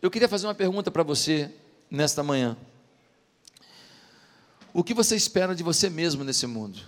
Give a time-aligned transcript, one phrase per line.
[0.00, 1.50] Eu queria fazer uma pergunta para você
[1.90, 2.56] nesta manhã.
[4.72, 6.78] O que você espera de você mesmo nesse mundo?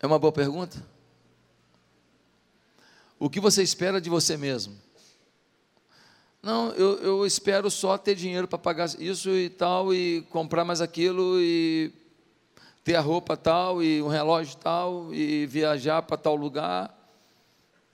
[0.00, 0.84] É uma boa pergunta?
[3.20, 4.74] O que você espera de você mesmo?
[6.42, 10.80] Não, eu, eu espero só ter dinheiro para pagar isso e tal, e comprar mais
[10.80, 11.92] aquilo, e
[12.82, 16.92] ter a roupa tal, e um relógio tal, e viajar para tal lugar,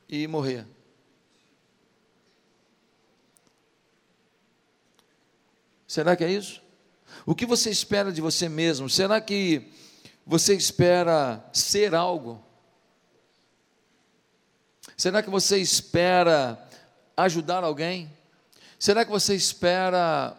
[0.09, 0.67] e morrer.
[5.91, 6.62] Será que é isso?
[7.27, 8.89] O que você espera de você mesmo?
[8.89, 9.73] Será que
[10.25, 12.41] você espera ser algo?
[14.97, 16.65] Será que você espera
[17.17, 18.09] ajudar alguém?
[18.79, 20.39] Será que você espera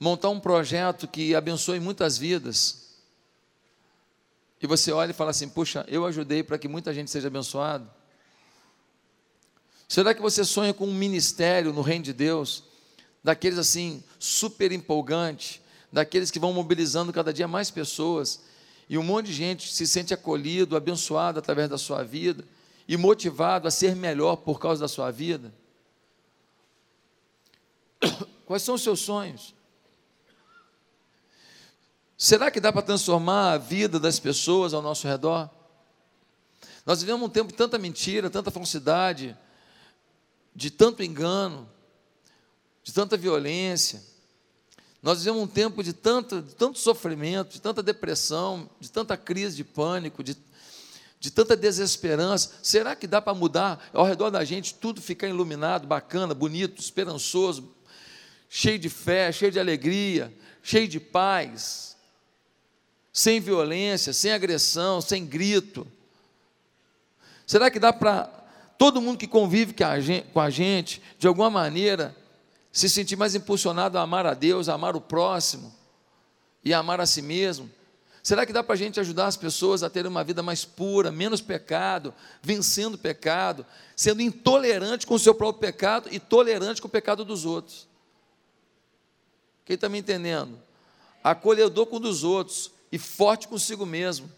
[0.00, 2.94] montar um projeto que abençoe muitas vidas?
[4.58, 7.86] E você olha e fala assim: puxa, eu ajudei para que muita gente seja abençoada?
[9.86, 12.67] Será que você sonha com um ministério no reino de Deus?
[13.28, 15.60] Daqueles assim, super empolgante,
[15.92, 18.40] daqueles que vão mobilizando cada dia mais pessoas,
[18.88, 22.42] e um monte de gente se sente acolhido, abençoado através da sua vida,
[22.88, 25.52] e motivado a ser melhor por causa da sua vida?
[28.46, 29.54] Quais são os seus sonhos?
[32.16, 35.50] Será que dá para transformar a vida das pessoas ao nosso redor?
[36.86, 39.36] Nós vivemos um tempo de tanta mentira, tanta falsidade,
[40.56, 41.68] de tanto engano,
[42.88, 44.02] de tanta violência.
[45.02, 49.56] Nós vivemos um tempo de tanto, de tanto sofrimento, de tanta depressão, de tanta crise
[49.56, 50.34] de pânico, de,
[51.20, 52.50] de tanta desesperança.
[52.62, 57.74] Será que dá para mudar ao redor da gente tudo ficar iluminado, bacana, bonito, esperançoso,
[58.48, 61.94] cheio de fé, cheio de alegria, cheio de paz,
[63.12, 65.86] sem violência, sem agressão, sem grito?
[67.46, 68.24] Será que dá para
[68.78, 69.74] todo mundo que convive
[70.32, 72.16] com a gente, de alguma maneira,
[72.72, 75.74] se sentir mais impulsionado a amar a Deus, a amar o próximo
[76.64, 77.70] e a amar a si mesmo?
[78.22, 81.10] Será que dá para a gente ajudar as pessoas a terem uma vida mais pura,
[81.10, 82.12] menos pecado,
[82.42, 83.64] vencendo o pecado,
[83.96, 87.88] sendo intolerante com o seu próprio pecado e tolerante com o pecado dos outros?
[89.64, 90.58] Quem está me entendendo?
[91.22, 94.30] Acolhedor com um dos outros e forte consigo mesmo,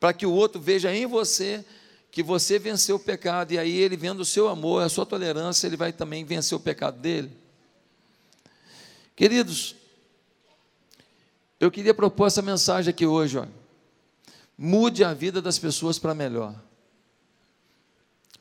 [0.00, 1.64] para que o outro veja em você
[2.10, 5.66] que você venceu o pecado, e aí ele vendo o seu amor, a sua tolerância,
[5.66, 7.30] ele vai também vencer o pecado dele.
[9.14, 9.76] Queridos,
[11.60, 13.46] eu queria propor essa mensagem aqui hoje, ó.
[14.56, 16.54] Mude a vida das pessoas para melhor.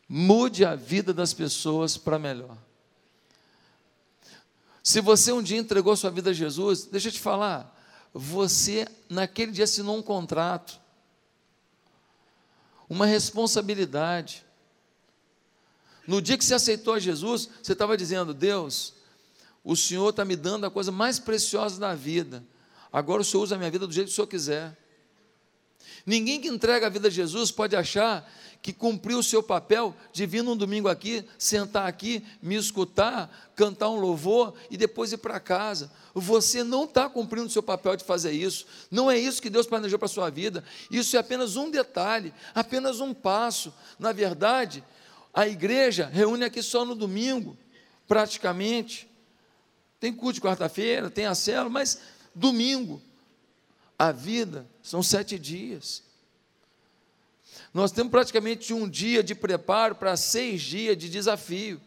[0.07, 2.57] Mude a vida das pessoas para melhor.
[4.81, 7.77] Se você um dia entregou sua vida a Jesus, deixa eu te falar,
[8.13, 10.79] você naquele dia assinou um contrato
[12.89, 14.45] uma responsabilidade.
[16.05, 18.93] No dia que você aceitou a Jesus, você estava dizendo: Deus,
[19.63, 22.43] o Senhor está me dando a coisa mais preciosa da vida.
[22.91, 24.77] Agora o Senhor usa a minha vida do jeito que o Senhor quiser.
[26.05, 28.31] Ninguém que entrega a vida a Jesus pode achar
[28.61, 33.89] que cumpriu o seu papel de vir num domingo aqui, sentar aqui, me escutar, cantar
[33.89, 35.91] um louvor e depois ir para casa.
[36.13, 38.65] Você não está cumprindo o seu papel de fazer isso.
[38.89, 40.63] Não é isso que Deus planejou para a sua vida.
[40.91, 43.73] Isso é apenas um detalhe, apenas um passo.
[43.97, 44.83] Na verdade,
[45.33, 47.57] a igreja reúne aqui só no domingo,
[48.07, 49.07] praticamente.
[49.99, 51.99] Tem culto de quarta-feira, tem a célula, mas
[52.33, 53.01] domingo.
[53.97, 56.06] A vida são sete dias.
[57.73, 61.81] Nós temos praticamente um dia de preparo para seis dias de desafio.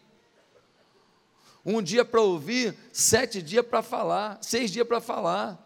[1.65, 5.59] Um dia para ouvir, sete dias para falar, seis dias para falar.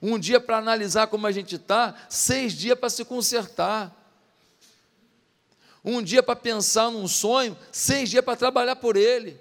[0.00, 3.94] Um dia para analisar como a gente está, seis dias para se consertar.
[5.84, 9.38] Um dia para pensar num sonho, seis dias para trabalhar por ele.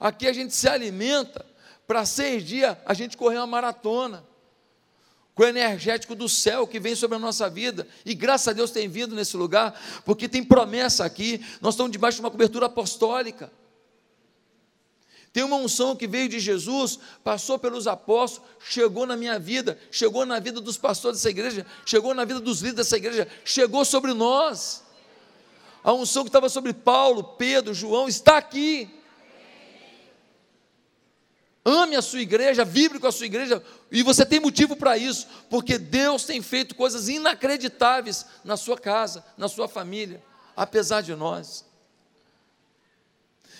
[0.00, 1.44] Aqui a gente se alimenta,
[1.86, 4.27] para seis dias a gente correr uma maratona
[5.38, 7.86] com o energético do céu que vem sobre a nossa vida.
[8.04, 11.40] E graças a Deus tem vindo nesse lugar, porque tem promessa aqui.
[11.60, 13.48] Nós estamos debaixo de uma cobertura apostólica.
[15.32, 20.26] Tem uma unção que veio de Jesus, passou pelos apóstolos, chegou na minha vida, chegou
[20.26, 24.12] na vida dos pastores dessa igreja, chegou na vida dos líderes dessa igreja, chegou sobre
[24.14, 24.82] nós.
[25.84, 28.90] A unção que estava sobre Paulo, Pedro, João, está aqui.
[31.64, 35.26] Ame a sua igreja, vibre com a sua igreja, e você tem motivo para isso,
[35.50, 40.22] porque Deus tem feito coisas inacreditáveis na sua casa, na sua família,
[40.56, 41.64] apesar de nós.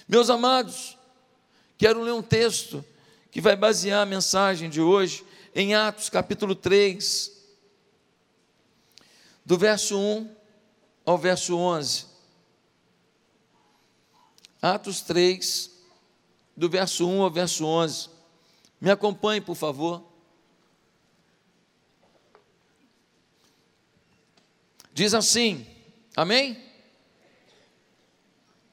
[0.09, 0.97] Meus amados,
[1.77, 2.85] quero ler um texto
[3.31, 5.25] que vai basear a mensagem de hoje
[5.55, 7.33] em Atos capítulo 3,
[9.45, 10.35] do verso 1
[11.05, 12.07] ao verso 11.
[14.61, 15.71] Atos 3,
[16.59, 18.09] do verso 1 ao verso 11.
[18.81, 20.03] Me acompanhe, por favor.
[24.93, 25.65] Diz assim,
[26.17, 26.61] amém?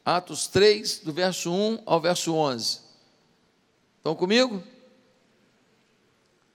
[0.04, 2.80] Atos 3, do verso 1 ao verso 11.
[3.98, 4.64] Estão comigo?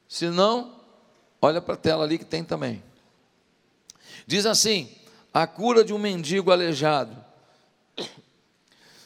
[0.09, 0.81] Se não,
[1.41, 2.83] olha para a tela ali que tem também.
[4.27, 4.93] Diz assim:
[5.33, 7.25] a cura de um mendigo aleijado.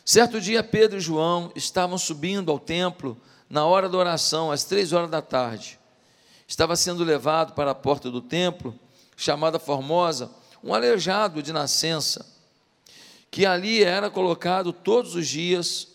[0.04, 3.16] Certo dia, Pedro e João estavam subindo ao templo
[3.48, 5.78] na hora da oração, às três horas da tarde.
[6.46, 8.78] Estava sendo levado para a porta do templo,
[9.16, 10.30] chamada Formosa,
[10.62, 12.26] um aleijado de nascença,
[13.30, 15.88] que ali era colocado todos os dias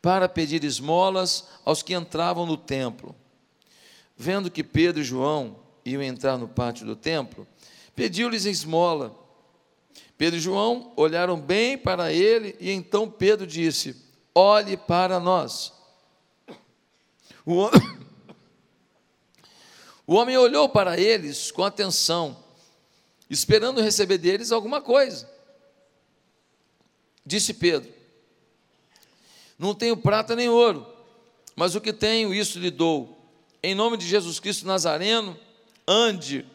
[0.00, 3.14] para pedir esmolas aos que entravam no templo.
[4.16, 7.46] Vendo que Pedro e João iam entrar no pátio do templo,
[7.94, 9.14] pediu-lhes esmola.
[10.20, 13.96] Pedro e João olharam bem para ele e então Pedro disse:
[14.34, 15.72] Olhe para nós.
[17.46, 17.98] O homem,
[20.06, 22.36] o homem olhou para eles com atenção,
[23.30, 25.26] esperando receber deles alguma coisa.
[27.24, 27.90] Disse Pedro:
[29.58, 30.86] Não tenho prata nem ouro,
[31.56, 33.26] mas o que tenho, isso lhe dou.
[33.62, 35.34] Em nome de Jesus Cristo Nazareno,
[35.88, 36.46] ande.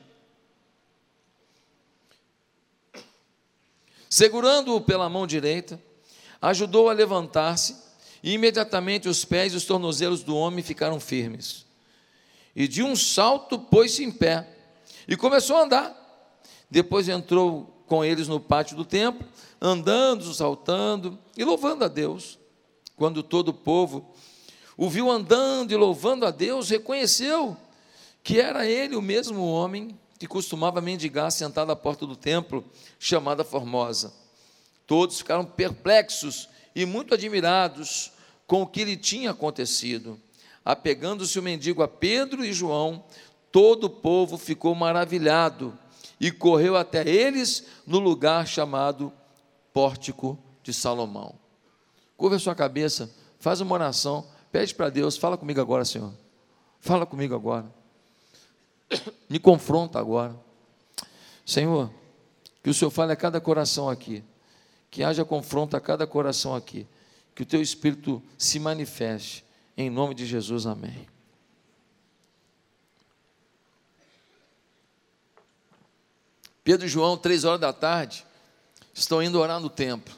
[4.09, 5.81] Segurando-o pela mão direita,
[6.41, 7.75] ajudou a levantar-se,
[8.21, 11.65] e imediatamente os pés e os tornozelos do homem ficaram firmes.
[12.55, 14.47] E de um salto pôs-se em pé
[15.07, 16.27] e começou a andar.
[16.69, 19.27] Depois entrou com eles no pátio do templo,
[19.61, 22.39] andando, saltando e louvando a Deus.
[22.95, 24.11] Quando todo o povo
[24.77, 27.55] o viu andando e louvando a Deus, reconheceu
[28.23, 32.65] que era ele o mesmo homem que costumava mendigar sentado à porta do templo,
[32.97, 34.11] chamada Formosa.
[34.87, 38.11] Todos ficaram perplexos e muito admirados
[38.47, 40.19] com o que lhe tinha acontecido.
[40.63, 43.03] Apegando-se o mendigo a Pedro e João,
[43.51, 45.77] todo o povo ficou maravilhado
[46.19, 49.13] e correu até eles no lugar chamado
[49.71, 51.35] Pórtico de Salomão.
[52.17, 56.13] Curva a sua cabeça, faz uma oração, pede para Deus, fala comigo agora, Senhor.
[56.79, 57.84] Fala comigo agora.
[59.29, 60.35] Me confronta agora.
[61.45, 61.91] Senhor,
[62.63, 64.23] que o Senhor fale a cada coração aqui,
[64.89, 66.87] que haja confronto a cada coração aqui,
[67.35, 69.45] que o teu Espírito se manifeste,
[69.77, 71.07] em nome de Jesus, amém.
[76.63, 78.25] Pedro e João, três horas da tarde,
[78.91, 80.15] estão indo orar no templo.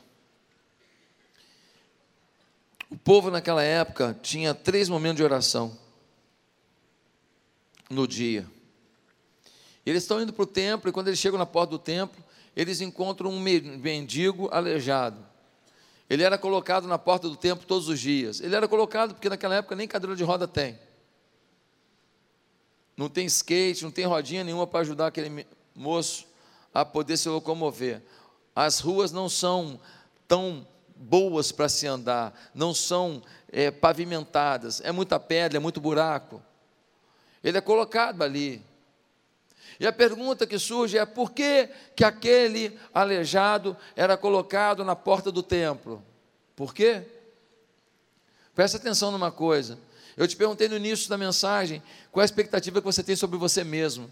[2.89, 5.77] O povo naquela época tinha três momentos de oração
[7.89, 8.47] no dia.
[9.89, 12.21] Eles estão indo para o templo e quando eles chegam na porta do templo,
[12.53, 15.17] eles encontram um mendigo aleijado.
[16.09, 18.41] Ele era colocado na porta do templo todos os dias.
[18.41, 20.77] Ele era colocado porque naquela época nem cadeira de roda tem.
[22.97, 26.27] Não tem skate, não tem rodinha nenhuma para ajudar aquele moço
[26.73, 28.01] a poder se locomover.
[28.53, 29.79] As ruas não são
[30.27, 30.67] tão
[30.97, 36.41] boas para se andar, não são é, pavimentadas, é muita pedra, é muito buraco.
[37.41, 38.61] Ele é colocado ali.
[39.79, 45.31] E a pergunta que surge é por que, que aquele aleijado era colocado na porta
[45.31, 46.03] do templo?
[46.55, 47.03] Por quê?
[48.55, 49.77] Presta atenção numa coisa.
[50.15, 51.81] Eu te perguntei no início da mensagem
[52.11, 54.11] qual é a expectativa que você tem sobre você mesmo.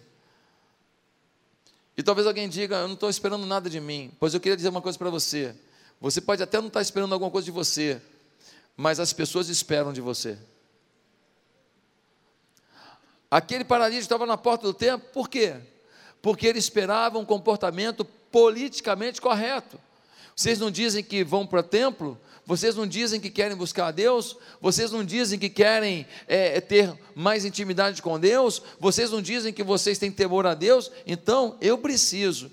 [1.98, 4.12] E talvez alguém diga: Eu não estou esperando nada de mim.
[4.19, 5.55] Pois eu queria dizer uma coisa para você.
[6.00, 8.00] Você pode até não estar esperando alguma coisa de você,
[8.77, 10.38] mas as pessoas esperam de você.
[13.36, 15.56] Aquele paralítico estava na porta do templo, por quê?
[16.22, 19.77] Porque ele esperava um comportamento politicamente correto.
[20.34, 22.18] Vocês não dizem que vão para o templo?
[22.46, 24.38] Vocês não dizem que querem buscar a Deus?
[24.62, 28.62] Vocês não dizem que querem é, é, ter mais intimidade com Deus?
[28.80, 30.89] Vocês não dizem que vocês têm temor a Deus?
[31.06, 32.50] Então, eu preciso.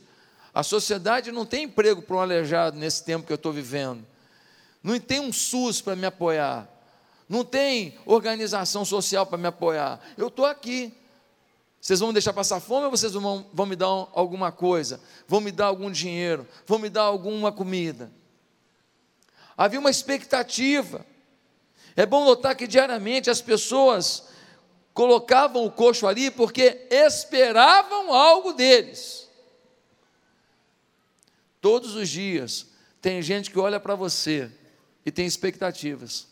[0.53, 4.05] A sociedade não tem emprego para um aleijado nesse tempo que eu estou vivendo.
[4.83, 6.72] Não tem um SUS para me apoiar
[7.33, 9.99] não tem organização social para me apoiar.
[10.19, 10.93] Eu estou aqui.
[11.81, 15.01] Vocês vão me deixar passar fome ou vocês vão, vão me dar alguma coisa?
[15.27, 16.47] Vão me dar algum dinheiro?
[16.67, 18.13] Vão me dar alguma comida?
[19.57, 21.07] Havia uma expectativa.
[21.97, 24.29] É bom notar que diariamente as pessoas
[24.93, 29.27] colocavam o coxo ali porque esperavam algo deles.
[31.63, 32.67] Todos os dias
[33.01, 34.53] tem gente que olha para você
[35.07, 36.31] e tem expectativas.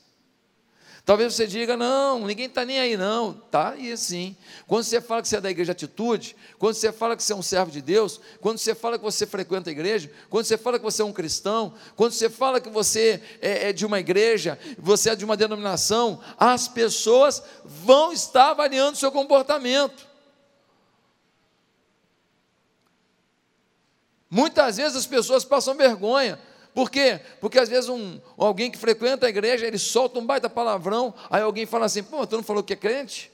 [1.05, 3.33] Talvez você diga, não, ninguém está nem aí, não.
[3.33, 4.37] Tá e sim.
[4.67, 7.37] Quando você fala que você é da igreja atitude, quando você fala que você é
[7.37, 10.79] um servo de Deus, quando você fala que você frequenta a igreja, quando você fala
[10.79, 14.59] que você é um cristão, quando você fala que você é, é de uma igreja,
[14.79, 20.09] você é de uma denominação, as pessoas vão estar avaliando o seu comportamento.
[24.31, 26.39] Muitas vezes as pessoas passam vergonha.
[26.75, 27.21] Por quê?
[27.41, 31.43] Porque às vezes um, alguém que frequenta a igreja, ele solta um baita palavrão, aí
[31.43, 33.31] alguém fala assim, pô, tu não falou que é crente?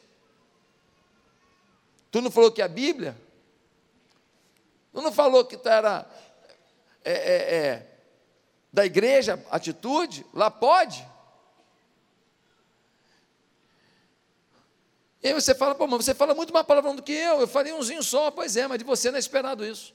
[2.10, 3.16] Tu não falou que é a Bíblia?
[4.92, 6.06] Tu não falou que tu era
[7.04, 7.86] é, é, é,
[8.72, 10.24] da igreja, atitude?
[10.32, 11.06] Lá pode?
[15.22, 17.48] E aí você fala, pô, mas você fala muito mais palavrão do que eu, eu
[17.48, 19.94] falei umzinho só, pois é, mas de você não é esperado isso.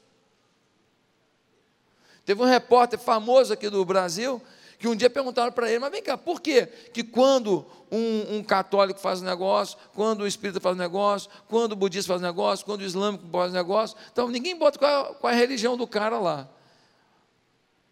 [2.25, 4.41] Teve um repórter famoso aqui do Brasil
[4.81, 8.43] que um dia perguntaram para ele, mas vem cá, por que que quando um, um,
[8.43, 12.25] católico faz um negócio, quando o espírita faz um negócio, quando o budista faz um
[12.25, 15.77] negócio, quando o islâmico faz um negócio, então ninguém bota é, qual é a religião
[15.77, 16.49] do cara lá.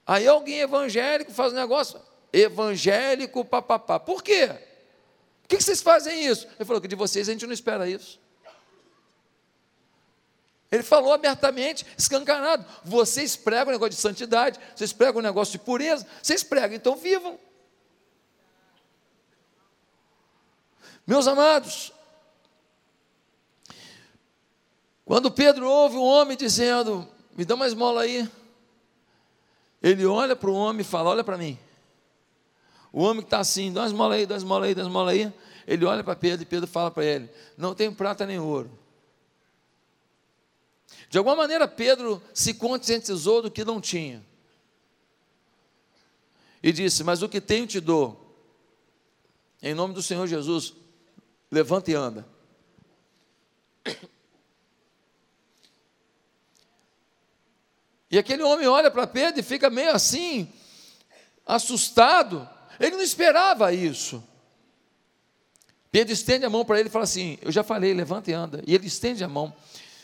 [0.07, 2.00] Aí alguém evangélico faz um negócio,
[2.33, 4.00] evangélico, papapá.
[4.00, 4.48] Por quê?
[5.43, 6.48] Por que vocês fazem isso?
[6.57, 8.19] Ele falou que de vocês a gente não espera isso.
[10.71, 12.63] Ele falou abertamente, escancarado.
[12.83, 16.95] Vocês pregam o negócio de santidade, vocês pregam o negócio de pureza, vocês pregam, então
[16.95, 17.39] vivam.
[21.07, 21.91] Meus amados,
[25.03, 28.29] quando Pedro ouve um homem dizendo: Me dá uma esmola aí,
[29.81, 31.57] ele olha para o homem e fala: Olha para mim.
[32.93, 34.88] O homem que está assim, dá uma esmola aí, dá uma esmola aí, dá uma
[34.88, 35.33] esmola aí.
[35.65, 38.69] Ele olha para Pedro e Pedro fala para ele: Não tenho prata nem ouro
[41.09, 44.23] de alguma maneira, Pedro se conscientizou do que não tinha.
[46.61, 48.27] E disse: Mas o que tenho te dou.
[49.61, 50.73] Em nome do Senhor Jesus,
[51.51, 52.27] levanta e anda.
[58.11, 60.51] E aquele homem olha para Pedro e fica meio assim,
[61.45, 62.47] assustado.
[62.79, 64.23] Ele não esperava isso.
[65.91, 68.63] Pedro estende a mão para ele e fala assim: Eu já falei, levanta e anda.
[68.65, 69.53] E ele estende a mão.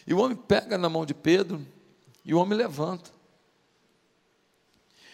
[0.05, 1.65] E o homem pega na mão de Pedro
[2.23, 3.09] e o homem levanta.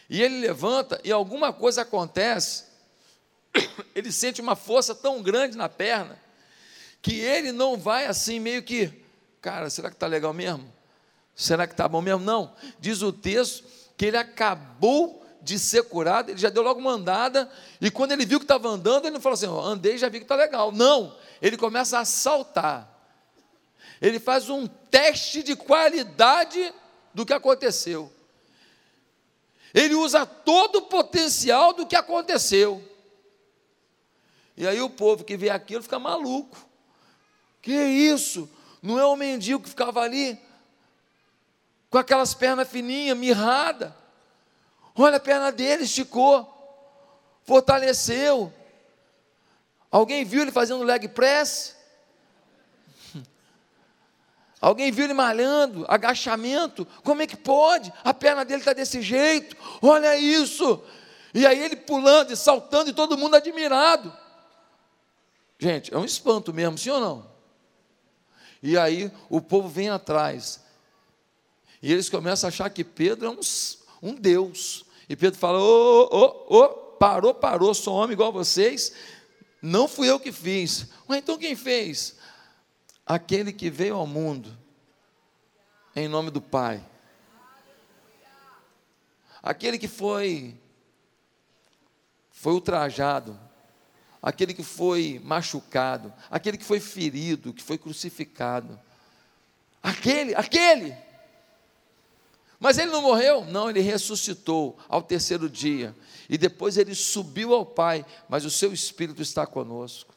[0.09, 2.65] E ele levanta e alguma coisa acontece,
[3.95, 6.19] ele sente uma força tão grande na perna,
[7.01, 8.91] que ele não vai assim, meio que,
[9.39, 10.71] cara, será que está legal mesmo?
[11.33, 12.23] Será que está bom mesmo?
[12.23, 12.53] Não.
[12.79, 13.63] Diz o texto
[13.95, 18.25] que ele acabou de ser curado, ele já deu logo uma andada, e quando ele
[18.25, 20.71] viu que estava andando, ele não falou assim, andei já vi que está legal.
[20.71, 23.00] Não, ele começa a saltar
[24.01, 26.73] ele faz um teste de qualidade
[27.13, 28.11] do que aconteceu.
[29.73, 32.83] Ele usa todo o potencial do que aconteceu.
[34.57, 36.57] E aí o povo que vê aquilo fica maluco.
[37.61, 38.49] Que isso?
[38.81, 40.39] Não é o mendigo que ficava ali
[41.89, 43.95] com aquelas pernas fininhas, mirrada.
[44.95, 46.47] Olha a perna dele, esticou,
[47.43, 48.51] fortaleceu.
[49.91, 51.77] Alguém viu ele fazendo leg press?
[54.61, 57.91] Alguém viu ele malhando, agachamento, como é que pode?
[58.03, 60.79] A perna dele está desse jeito, olha isso.
[61.33, 64.15] E aí ele pulando e saltando e todo mundo admirado.
[65.57, 67.31] Gente, é um espanto mesmo, sim ou não?
[68.61, 70.59] E aí o povo vem atrás.
[71.81, 74.85] E eles começam a achar que Pedro é um, um Deus.
[75.09, 78.93] E Pedro fala: ô, ô, ô, parou, parou, sou homem igual a vocês.
[79.59, 80.87] Não fui eu que fiz.
[81.07, 82.15] Mas então quem fez?
[83.13, 84.57] Aquele que veio ao mundo
[85.93, 86.81] em nome do Pai.
[89.43, 90.57] Aquele que foi
[92.31, 93.37] foi ultrajado,
[94.21, 98.79] aquele que foi machucado, aquele que foi ferido, que foi crucificado.
[99.83, 100.95] Aquele, aquele.
[102.59, 103.43] Mas ele não morreu?
[103.43, 105.93] Não, ele ressuscitou ao terceiro dia.
[106.29, 110.15] E depois ele subiu ao Pai, mas o seu espírito está conosco.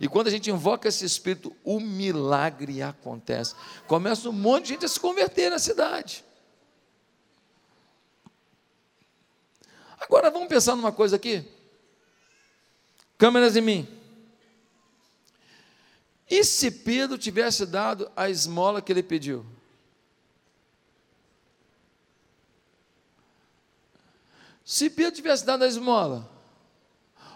[0.00, 3.54] E quando a gente invoca esse Espírito, o milagre acontece.
[3.86, 6.24] Começa um monte de gente a se converter na cidade.
[9.98, 11.46] Agora vamos pensar numa coisa aqui.
[13.18, 14.00] Câmeras em mim.
[16.30, 19.44] E se Pedro tivesse dado a esmola que ele pediu?
[24.64, 26.30] Se Pedro tivesse dado a esmola,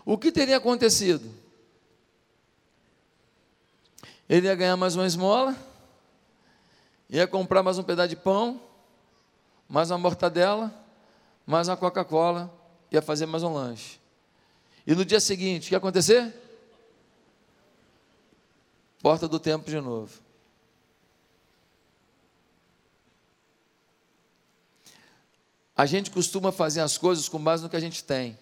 [0.06, 1.44] o que teria acontecido?
[4.28, 5.57] Ele ia ganhar mais uma esmola,
[7.11, 8.61] ia comprar mais um pedaço de pão,
[9.69, 10.73] mais uma mortadela,
[11.47, 12.52] mais uma Coca-Cola,
[12.90, 14.00] ia fazer mais um lanche.
[14.87, 16.33] E no dia seguinte, o que ia acontecer?
[19.02, 20.25] Porta do tempo de novo.
[25.76, 28.38] A gente costuma fazer as coisas com base no que a gente tem.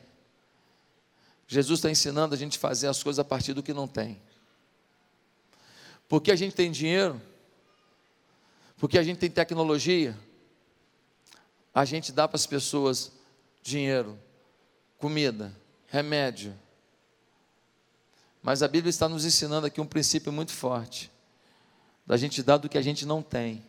[1.48, 4.20] Jesus está ensinando a gente a fazer as coisas a partir do que não tem.
[6.12, 7.18] Porque a gente tem dinheiro,
[8.76, 10.14] porque a gente tem tecnologia,
[11.72, 13.12] a gente dá para as pessoas
[13.62, 14.20] dinheiro,
[14.98, 16.54] comida, remédio.
[18.42, 21.10] Mas a Bíblia está nos ensinando aqui um princípio muito forte:
[22.06, 23.64] da gente dar do que a gente não tem,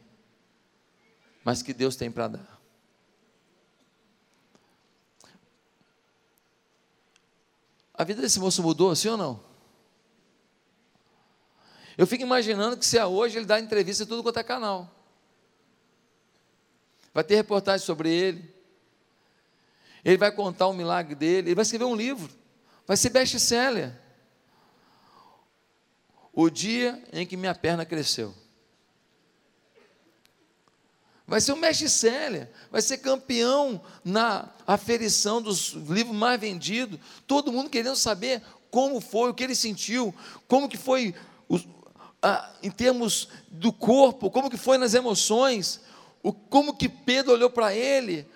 [1.46, 2.62] mas que Deus tem para dar.
[7.94, 9.52] A vida desse moço mudou, sim ou não?
[11.98, 14.94] Eu fico imaginando que se é hoje ele dá entrevista em tudo quanto é canal.
[17.14, 18.54] Vai ter reportagem sobre ele.
[20.04, 21.50] Ele vai contar o milagre dele.
[21.50, 22.32] Ele vai escrever um livro.
[22.88, 23.94] Vai ser best-seller.
[26.34, 28.34] O dia em que minha perna cresceu.
[31.26, 37.00] Vai ser um best-seller, vai ser campeão na aferição dos livros mais vendidos.
[37.26, 40.14] Todo mundo querendo saber como foi, o que ele sentiu,
[40.48, 41.16] como que foi
[42.62, 45.82] em termos do corpo, como que foi nas emoções,
[46.22, 48.27] o, como que Pedro olhou para ele,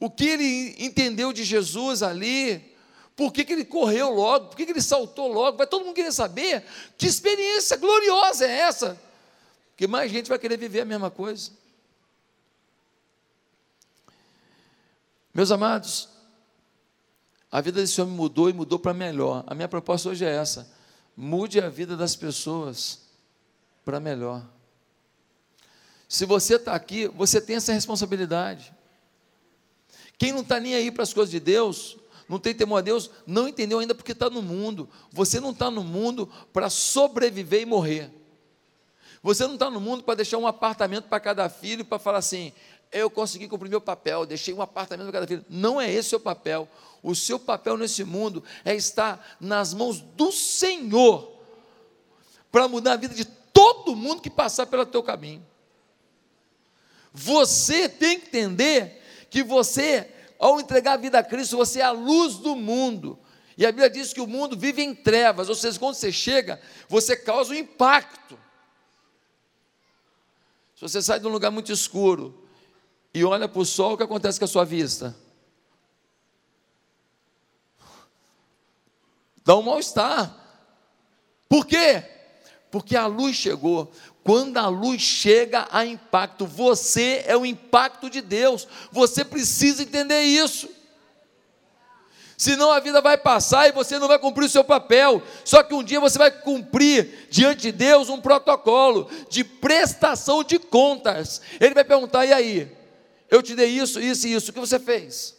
[0.00, 2.74] o que ele entendeu de Jesus ali,
[3.14, 5.94] por que, que ele correu logo, por que, que ele saltou logo, vai todo mundo
[5.94, 6.64] querer saber
[6.96, 8.98] que experiência gloriosa é essa
[9.76, 11.52] que mais gente vai querer viver a mesma coisa.
[15.32, 16.08] Meus amados,
[17.48, 19.44] a vida desse homem mudou e mudou para melhor.
[19.46, 20.68] A minha proposta hoje é essa:
[21.20, 23.00] mude a vida das pessoas
[23.84, 24.46] para melhor.
[26.08, 28.72] Se você está aqui, você tem essa responsabilidade.
[30.16, 31.98] Quem não está nem aí para as coisas de Deus,
[32.28, 34.88] não tem temor a Deus, não entendeu ainda porque está no mundo.
[35.10, 38.12] Você não está no mundo para sobreviver e morrer.
[39.20, 42.52] Você não está no mundo para deixar um apartamento para cada filho, para falar assim:
[42.90, 45.44] eu consegui cumprir meu papel, deixei um apartamento para cada filho.
[45.48, 46.68] Não é esse o seu papel.
[47.02, 51.36] O seu papel nesse mundo é estar nas mãos do Senhor,
[52.50, 55.44] para mudar a vida de todo mundo que passar pelo teu caminho.
[57.12, 61.90] Você tem que entender que você, ao entregar a vida a Cristo, você é a
[61.90, 63.18] luz do mundo.
[63.56, 66.60] E a Bíblia diz que o mundo vive em trevas, ou seja, quando você chega,
[66.88, 68.38] você causa um impacto.
[70.74, 72.47] Se você sai de um lugar muito escuro
[73.12, 75.16] e olha para o sol, o que acontece com a sua vista?
[79.44, 80.34] Dá um mal-estar.
[81.48, 82.04] Por quê?
[82.70, 83.90] Porque a luz chegou.
[84.22, 86.46] Quando a luz chega, há impacto.
[86.46, 88.68] Você é o impacto de Deus.
[88.92, 90.68] Você precisa entender isso
[92.38, 95.20] senão a vida vai passar e você não vai cumprir o seu papel.
[95.44, 100.58] Só que um dia você vai cumprir diante de Deus um protocolo de prestação de
[100.58, 101.42] contas.
[101.60, 102.77] Ele vai perguntar: e aí?
[103.30, 105.36] Eu te dei isso, isso e isso, o que você fez?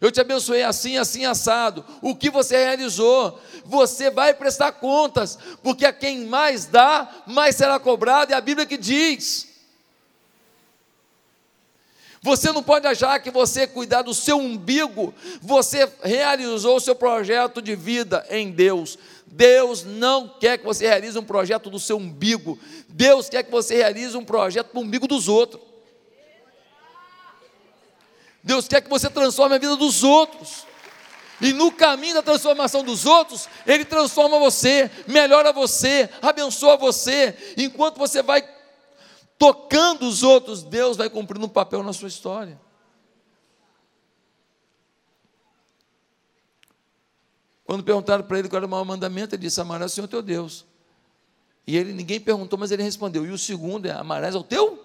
[0.00, 1.84] Eu te abençoei assim, assim, assado.
[2.00, 3.38] O que você realizou?
[3.66, 8.66] Você vai prestar contas, porque a quem mais dá, mais será cobrado, é a Bíblia
[8.66, 9.48] que diz.
[12.22, 17.62] Você não pode achar que você cuidar do seu umbigo, você realizou o seu projeto
[17.62, 18.98] de vida em Deus.
[19.26, 22.58] Deus não quer que você realize um projeto do seu umbigo.
[22.88, 25.69] Deus quer que você realize um projeto do umbigo dos outros.
[28.50, 30.66] Deus quer que você transforme a vida dos outros.
[31.40, 37.96] E no caminho da transformação dos outros, Ele transforma você, melhora você, abençoa você, enquanto
[37.96, 38.42] você vai
[39.38, 42.60] tocando os outros, Deus vai cumprindo um papel na sua história.
[47.64, 50.20] Quando perguntaram para ele qual era o maior mandamento, ele disse: Amarás o Senhor teu
[50.20, 50.66] Deus.
[51.68, 53.24] E ele, ninguém perguntou, mas ele respondeu.
[53.24, 54.84] E o segundo é: Amarás ao teu?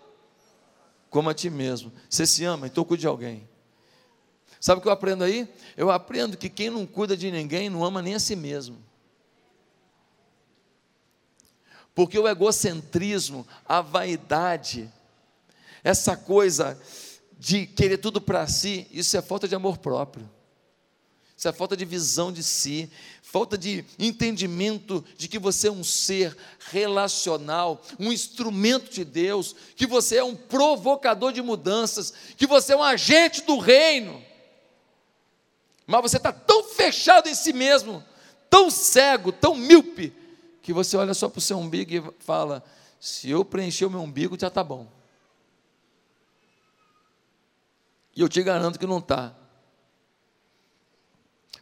[1.10, 1.92] Como a ti mesmo.
[2.08, 3.55] Você se ama, então cuide de alguém.
[4.66, 5.48] Sabe o que eu aprendo aí?
[5.78, 8.84] Eu aprendo que quem não cuida de ninguém não ama nem a si mesmo.
[11.94, 14.92] Porque o egocentrismo, a vaidade,
[15.84, 16.82] essa coisa
[17.38, 20.28] de querer tudo para si, isso é falta de amor próprio.
[21.38, 22.90] Isso é falta de visão de si,
[23.22, 26.36] falta de entendimento de que você é um ser
[26.72, 32.78] relacional, um instrumento de Deus, que você é um provocador de mudanças, que você é
[32.78, 34.25] um agente do reino.
[35.86, 38.04] Mas você está tão fechado em si mesmo,
[38.50, 40.14] tão cego, tão míope,
[40.62, 42.64] que você olha só para o seu umbigo e fala:
[43.00, 44.92] se eu preencher o meu umbigo, já está bom.
[48.16, 49.36] E eu te garanto que não está.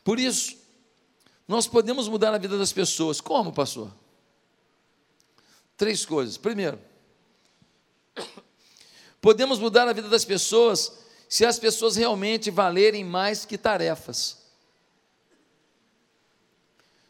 [0.03, 0.55] Por isso,
[1.47, 3.19] nós podemos mudar a vida das pessoas.
[3.19, 3.91] Como, pastor?
[5.75, 6.37] Três coisas.
[6.37, 6.79] Primeiro,
[9.19, 11.02] podemos mudar a vida das pessoas
[11.33, 14.37] se as pessoas realmente valerem mais que tarefas.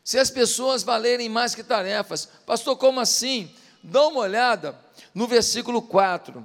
[0.01, 3.53] Se as pessoas valerem mais que tarefas, pastor, como assim?
[3.83, 4.79] Dá uma olhada
[5.13, 6.41] no versículo 4.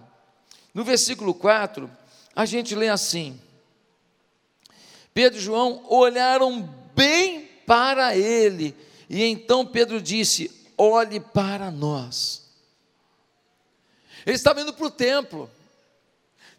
[0.75, 1.89] No versículo 4,
[2.35, 3.41] a gente lê assim:
[5.15, 6.63] Pedro e João olharam
[6.97, 8.75] bem para ele,
[9.09, 12.43] e então Pedro disse: Olhe para nós.
[14.27, 15.49] Ele estava indo para o templo,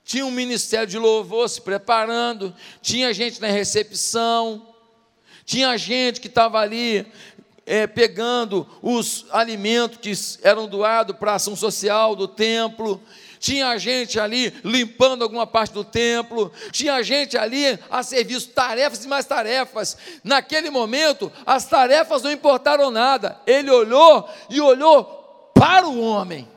[0.10, 4.66] tinha um ministério de louvor se preparando, tinha gente na recepção,
[5.46, 7.06] tinha gente que estava ali
[7.64, 13.00] é, pegando os alimentos que eram doados para a ação social do templo,
[13.40, 19.08] tinha gente ali limpando alguma parte do templo, tinha gente ali a serviço, tarefas e
[19.08, 19.96] mais tarefas.
[20.24, 23.40] Naquele momento, as tarefas não importaram nada.
[23.46, 26.48] Ele olhou e olhou para o homem.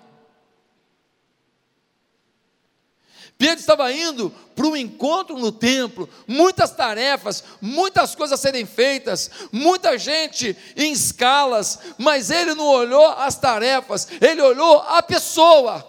[3.43, 9.29] Pedro estava indo para um encontro no templo, muitas tarefas, muitas coisas a serem feitas,
[9.51, 15.85] muita gente em escalas, mas ele não olhou as tarefas, ele olhou a pessoa.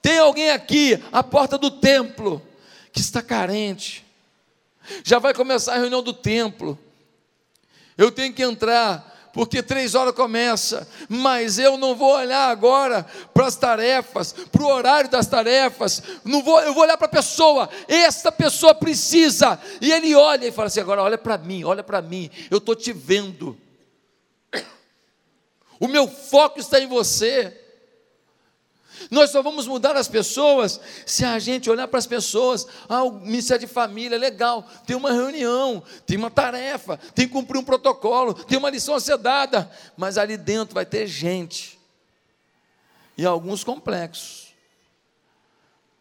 [0.00, 2.40] Tem alguém aqui à porta do templo
[2.92, 4.06] que está carente.
[5.02, 6.78] Já vai começar a reunião do templo.
[7.98, 13.46] Eu tenho que entrar porque três horas começa, mas eu não vou olhar agora para
[13.46, 17.68] as tarefas, para o horário das tarefas, não vou, eu vou olhar para a pessoa,
[17.88, 22.02] essa pessoa precisa, e ele olha e fala assim: agora olha para mim, olha para
[22.02, 23.58] mim, eu estou te vendo,
[25.80, 27.61] o meu foco está em você.
[29.10, 32.66] Nós só vamos mudar as pessoas se a gente olhar para as pessoas.
[32.88, 34.66] Ah, o ministério de família, legal.
[34.86, 39.00] Tem uma reunião, tem uma tarefa, tem que cumprir um protocolo, tem uma lição a
[39.00, 39.70] ser dada.
[39.96, 41.78] Mas ali dentro vai ter gente.
[43.16, 44.52] E alguns complexos.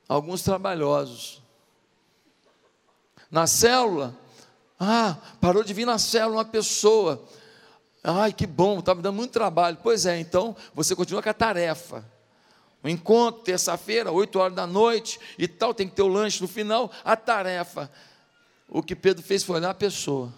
[0.08, 1.42] Alguns trabalhosos.
[3.30, 4.18] Na célula,
[4.78, 7.24] ah, parou de vir na célula uma pessoa.
[8.04, 9.78] Ai, que bom, estava me dando muito trabalho.
[9.82, 12.04] Pois é, então você continua com a tarefa.
[12.84, 16.48] O encontro, terça-feira, 8 horas da noite e tal, tem que ter o lanche no
[16.48, 17.92] final, a tarefa.
[18.68, 20.34] O que Pedro fez foi olhar a pessoa.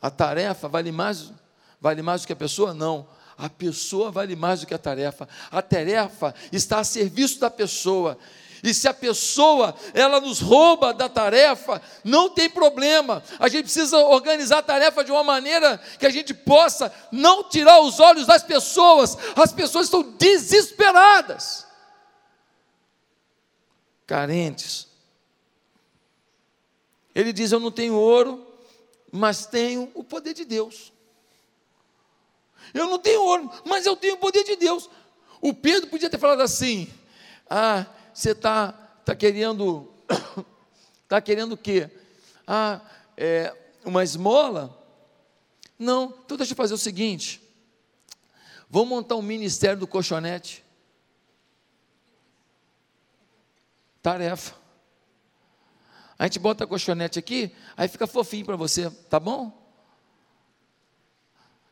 [0.00, 1.32] A tarefa vale mais,
[1.80, 2.72] vale mais do que a pessoa?
[2.72, 3.08] Não.
[3.36, 5.28] A pessoa vale mais do que a tarefa.
[5.50, 8.16] A tarefa está a serviço da pessoa.
[8.62, 13.22] E se a pessoa ela nos rouba da tarefa, não tem problema.
[13.38, 17.80] A gente precisa organizar a tarefa de uma maneira que a gente possa não tirar
[17.80, 19.16] os olhos das pessoas.
[19.36, 21.66] As pessoas estão desesperadas,
[24.06, 24.86] carentes.
[27.14, 28.46] Ele diz: Eu não tenho ouro,
[29.10, 30.92] mas tenho o poder de Deus.
[32.74, 34.90] Eu não tenho ouro, mas eu tenho o poder de Deus.
[35.40, 36.92] O Pedro podia ter falado assim:
[37.48, 37.86] Ah,
[38.16, 38.72] você está
[39.04, 39.92] tá querendo,
[41.02, 41.90] está querendo o quê?
[42.46, 42.80] Ah,
[43.14, 44.74] é, uma esmola?
[45.78, 47.42] Não, então deixa eu fazer o seguinte,
[48.70, 50.64] vamos montar um ministério do colchonete.
[54.00, 54.54] Tarefa.
[56.18, 59.52] A gente bota a colchonete aqui, aí fica fofinho para você, tá bom?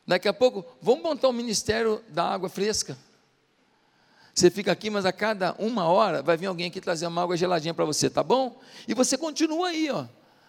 [0.05, 2.95] Daqui a pouco, vamos montar um ministério da água fresca.
[4.35, 7.37] Você fica aqui, mas a cada uma hora vai vir alguém aqui trazer uma água
[7.37, 8.59] geladinha para você, tá bom?
[8.85, 10.05] E você continua aí, ó,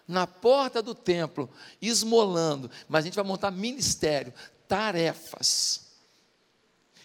[0.08, 1.48] na porta do templo,
[1.80, 2.68] esmolando.
[2.88, 4.34] Mas a gente vai montar ministério,
[4.66, 5.86] tarefas.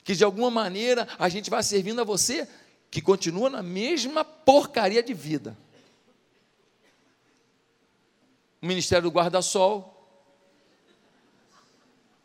[0.03, 2.47] Que de alguma maneira a gente vai servindo a você
[2.89, 5.55] que continua na mesma porcaria de vida.
[8.59, 9.87] O ministério do guarda-sol.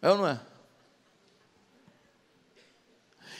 [0.01, 0.41] É ou não é?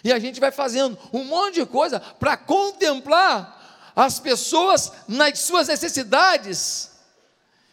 [0.07, 5.67] E a gente vai fazendo um monte de coisa para contemplar as pessoas nas suas
[5.67, 6.93] necessidades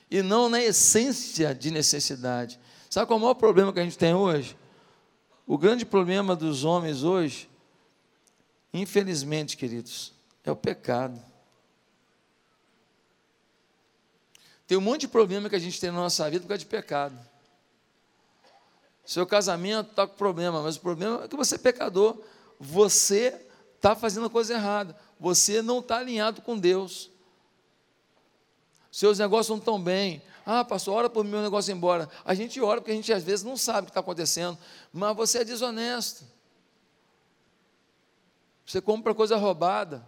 [0.10, 2.60] e não na essência de necessidade.
[2.89, 4.58] Sabe qual é o maior problema que a gente tem hoje?
[5.46, 7.48] O grande problema dos homens hoje,
[8.74, 10.12] infelizmente, queridos,
[10.43, 11.24] é o pecado.
[14.65, 16.65] Tem um monte de problema que a gente tem na nossa vida por causa de
[16.65, 17.15] pecado.
[19.06, 22.18] Seu casamento está com problema, mas o problema é que você é pecador.
[22.60, 24.96] Você está fazendo a coisa errada.
[25.20, 27.12] Você não está alinhado com Deus.
[28.92, 30.22] Seus negócios não estão bem.
[30.46, 32.10] Ah, pastor, ora por meu negócio embora.
[32.24, 34.58] A gente ora porque a gente às vezes não sabe o que está acontecendo.
[34.92, 36.24] Mas você é desonesto.
[38.66, 40.08] Você compra coisa roubada.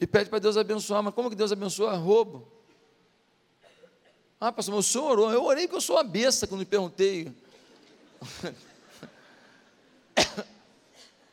[0.00, 1.02] E pede para Deus abençoar.
[1.02, 1.92] Mas como que Deus abençoa?
[1.94, 2.55] Roubo.
[4.40, 5.32] Ah, pastor, mas o senhor orou.
[5.32, 7.32] Eu orei porque eu sou uma besta quando me perguntei.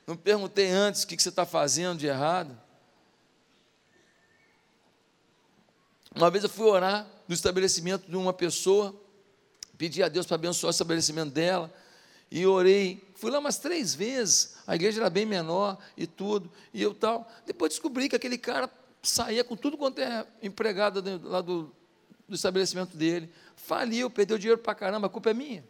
[0.07, 2.57] Não perguntei antes o que você está fazendo de errado.
[6.15, 8.95] Uma vez eu fui orar no estabelecimento de uma pessoa,
[9.77, 11.73] pedi a Deus para abençoar o estabelecimento dela,
[12.29, 13.03] e orei.
[13.15, 17.29] Fui lá umas três vezes, a igreja era bem menor e tudo, e eu tal.
[17.45, 18.69] Depois descobri que aquele cara
[19.01, 21.73] saía com tudo quanto é empregado lá do,
[22.27, 23.33] do estabelecimento dele.
[23.55, 25.63] Faliu, perdeu dinheiro para caramba, a culpa é minha.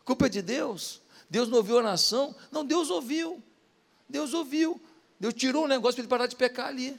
[0.00, 1.00] A culpa é de Deus.
[1.28, 2.34] Deus não ouviu a nação?
[2.50, 3.42] Não, Deus ouviu.
[4.08, 4.80] Deus ouviu.
[5.18, 6.98] Deus tirou o negócio para ele parar de pecar ali.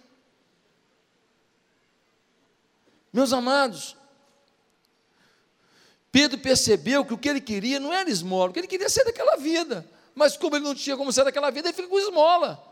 [3.11, 3.97] Meus amados,
[6.11, 9.03] Pedro percebeu que o que ele queria não era esmola, o que ele queria ser
[9.03, 9.85] daquela vida.
[10.15, 12.70] Mas como ele não tinha como ser daquela vida, ele fica com esmola.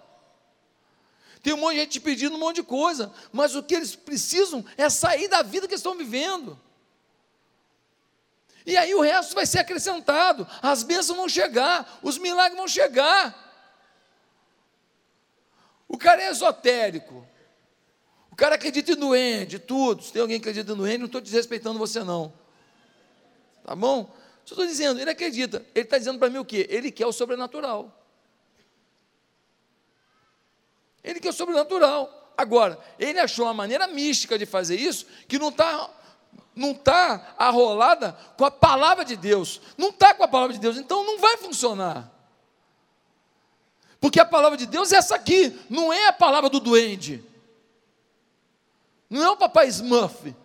[1.41, 4.65] Tem um monte de gente pedindo um monte de coisa, mas o que eles precisam
[4.77, 6.59] é sair da vida que estão vivendo.
[8.65, 13.47] E aí o resto vai ser acrescentado, as bênçãos vão chegar, os milagres vão chegar.
[15.87, 17.25] O cara é esotérico,
[18.31, 20.03] o cara acredita em doente, tudo.
[20.03, 22.33] Se tem alguém que acredita em doente, não estou desrespeitando você, não.
[23.63, 24.13] Tá bom?
[24.45, 25.65] Só estou dizendo, ele acredita.
[25.73, 26.67] Ele está dizendo para mim o quê?
[26.69, 27.95] Ele quer o sobrenatural.
[31.03, 32.33] Ele quer o sobrenatural.
[32.37, 35.89] Agora, ele achou uma maneira mística de fazer isso que não está
[36.55, 39.61] não tá arrolada com a palavra de Deus.
[39.77, 42.11] Não está com a palavra de Deus, então não vai funcionar.
[43.99, 47.23] Porque a palavra de Deus é essa aqui, não é a palavra do duende.
[49.09, 50.35] Não é o papai Smurf.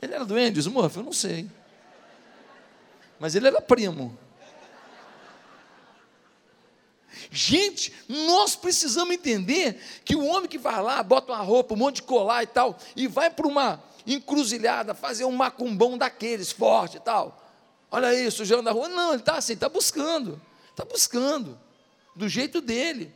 [0.00, 0.96] Ele era duende, Smurf?
[0.96, 1.48] Eu não sei.
[3.18, 4.18] Mas ele era primo.
[7.30, 11.96] Gente, nós precisamos entender que o homem que vai lá, bota uma roupa, um monte
[11.96, 17.00] de colar e tal, e vai para uma encruzilhada fazer um macumbão daqueles forte e
[17.00, 17.42] tal.
[17.90, 18.88] Olha isso, sujando a rua.
[18.88, 20.40] Não, ele está assim, está buscando.
[20.70, 21.60] Está buscando.
[22.16, 23.14] Do jeito dele.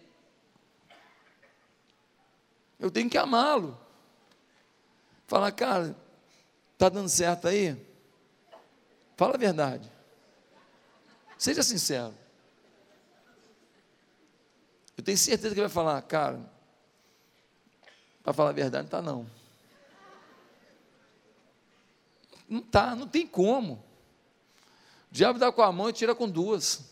[2.79, 3.79] Eu tenho que amá-lo.
[5.27, 5.97] Falar, cara,
[6.75, 7.77] está dando certo aí?
[9.17, 9.91] Fala a verdade.
[11.39, 12.15] Seja sincero.
[14.97, 16.41] Eu tenho certeza que ele vai falar, cara,
[18.23, 19.31] para falar a verdade, não está não.
[22.49, 23.75] Não está, não tem como.
[25.11, 26.85] O diabo dá com a mão e tira com duas.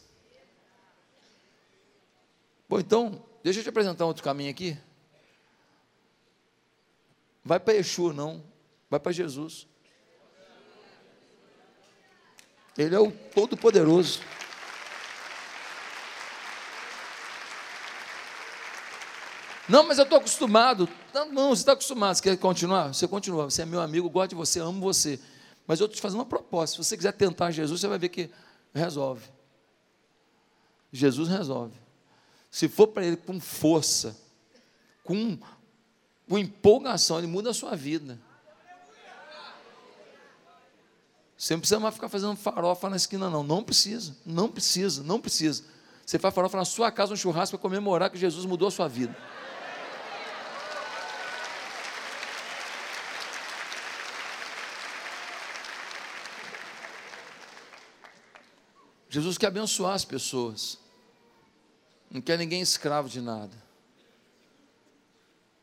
[2.68, 4.76] Bom, então, deixa eu te apresentar outro caminho aqui.
[7.44, 8.42] Vai para Yeshua, não.
[8.88, 9.66] Vai para Jesus.
[12.76, 14.20] Ele é o Todo-Poderoso.
[19.68, 20.88] Não, mas eu estou acostumado.
[21.12, 22.16] Não, não, você está acostumado.
[22.16, 22.88] Você quer continuar?
[22.92, 23.44] Você continua.
[23.44, 25.18] Você é meu amigo, gosto de você, amo você.
[25.66, 26.76] Mas eu estou te fazendo uma proposta.
[26.76, 28.30] Se você quiser tentar Jesus, você vai ver que
[28.74, 29.26] resolve.
[30.92, 31.74] Jesus resolve.
[32.50, 34.16] Se for para ele com força,
[35.02, 35.38] com,
[36.28, 38.18] com empolgação, ele muda a sua vida.
[41.36, 43.42] Você não precisa mais ficar fazendo farofa na esquina, não.
[43.42, 45.64] Não precisa, não precisa, não precisa.
[46.04, 48.88] Você faz farofa na sua casa, um churrasco, para comemorar que Jesus mudou a sua
[48.88, 49.16] vida.
[59.14, 60.76] Jesus quer abençoar as pessoas,
[62.10, 63.56] não quer ninguém escravo de nada.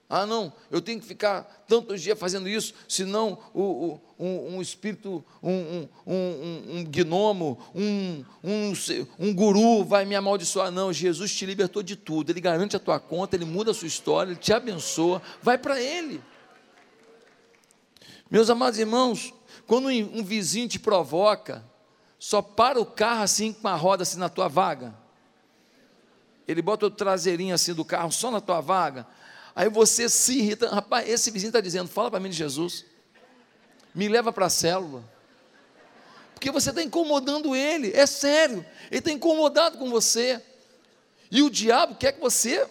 [0.09, 4.61] Ah, não, eu tenho que ficar tantos dias fazendo isso, senão o, o, um, um,
[4.61, 10.71] espírito, um, um, um gnomo, um, guru vai me amaldiçoar.
[10.71, 13.87] Não, Jesus te libertou de tudo, Ele garante a tua conta, Ele muda a sua
[13.87, 16.23] história, Ele te abençoa, vai para Ele.
[18.29, 19.33] Meus amados irmãos,
[19.67, 21.69] quando um vizinho te provoca,
[22.21, 24.93] só para o carro assim com a roda assim na tua vaga.
[26.47, 29.07] Ele bota o traseirinho assim do carro só na tua vaga.
[29.55, 30.69] Aí você se irrita.
[30.69, 32.85] Rapaz, esse vizinho está dizendo: fala para mim de Jesus.
[33.95, 35.03] Me leva para a célula.
[36.35, 37.91] Porque você está incomodando ele.
[37.91, 38.63] É sério.
[38.91, 40.39] Ele está incomodado com você.
[41.31, 42.69] E o diabo quer que você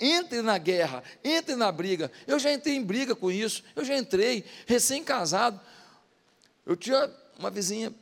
[0.00, 2.10] entre na guerra, entre na briga.
[2.26, 3.62] Eu já entrei em briga com isso.
[3.74, 5.60] Eu já entrei, recém-casado.
[6.64, 7.92] Eu tinha uma vizinha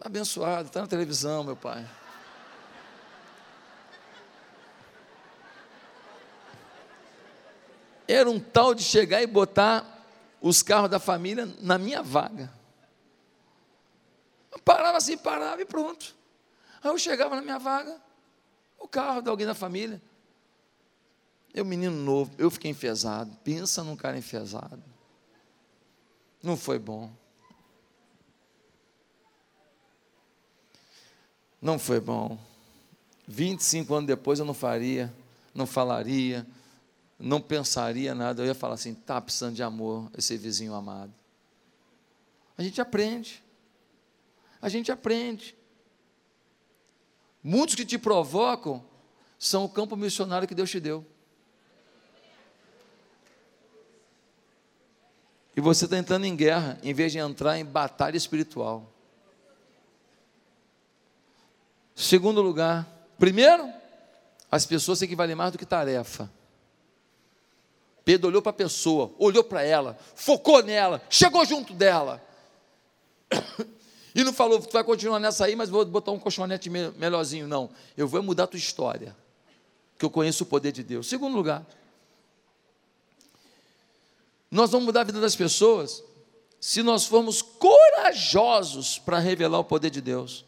[0.00, 1.88] Abençoado, está na televisão, meu pai.
[8.06, 10.06] Era um tal de chegar e botar
[10.40, 12.52] os carros da família na minha vaga.
[14.52, 16.14] Eu parava assim, parava e pronto.
[16.82, 17.98] Aí eu chegava na minha vaga,
[18.78, 20.02] o carro de alguém da família.
[21.54, 23.34] Eu, menino novo, eu fiquei enfesado.
[23.42, 24.82] Pensa num cara enfesado.
[26.42, 27.10] Não foi bom.
[31.64, 32.38] Não foi bom.
[33.26, 35.10] 25 anos depois eu não faria,
[35.54, 36.46] não falaria,
[37.18, 38.42] não pensaria nada.
[38.42, 41.10] Eu ia falar assim: está precisando de amor, esse vizinho amado.
[42.58, 43.42] A gente aprende.
[44.60, 45.56] A gente aprende.
[47.42, 48.84] Muitos que te provocam
[49.38, 51.02] são o campo missionário que Deus te deu.
[55.56, 58.93] E você está entrando em guerra, em vez de entrar em batalha espiritual.
[61.94, 62.86] Segundo lugar,
[63.18, 63.72] primeiro,
[64.50, 66.30] as pessoas têm que valer mais do que tarefa.
[68.04, 72.22] Pedro olhou para a pessoa, olhou para ela, focou nela, chegou junto dela.
[74.16, 77.48] E não falou, tu vai continuar nessa aí, mas vou botar um colchonete melhorzinho.
[77.48, 79.16] Não, eu vou mudar a tua história,
[79.98, 81.08] que eu conheço o poder de Deus.
[81.08, 81.66] Segundo lugar,
[84.48, 86.04] nós vamos mudar a vida das pessoas
[86.60, 90.44] se nós formos corajosos para revelar o poder de Deus.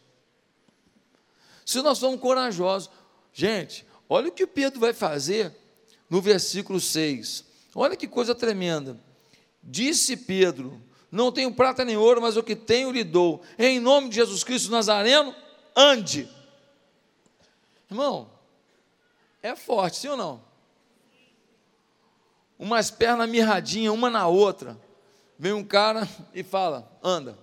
[1.67, 2.89] Se nós formos corajosos,
[3.33, 5.55] gente, olha o que Pedro vai fazer
[6.09, 7.45] no versículo 6.
[7.75, 8.99] Olha que coisa tremenda.
[9.63, 10.81] Disse Pedro:
[11.13, 13.43] Não tenho prata nem ouro, mas o que tenho lhe dou.
[13.59, 15.35] Em nome de Jesus Cristo Nazareno,
[15.77, 16.27] ande.
[17.91, 18.31] Irmão,
[19.43, 20.47] é forte, sim ou não?
[22.59, 24.79] umas pernas mirradinhas, uma na outra.
[25.39, 27.39] Vem um cara e fala: anda.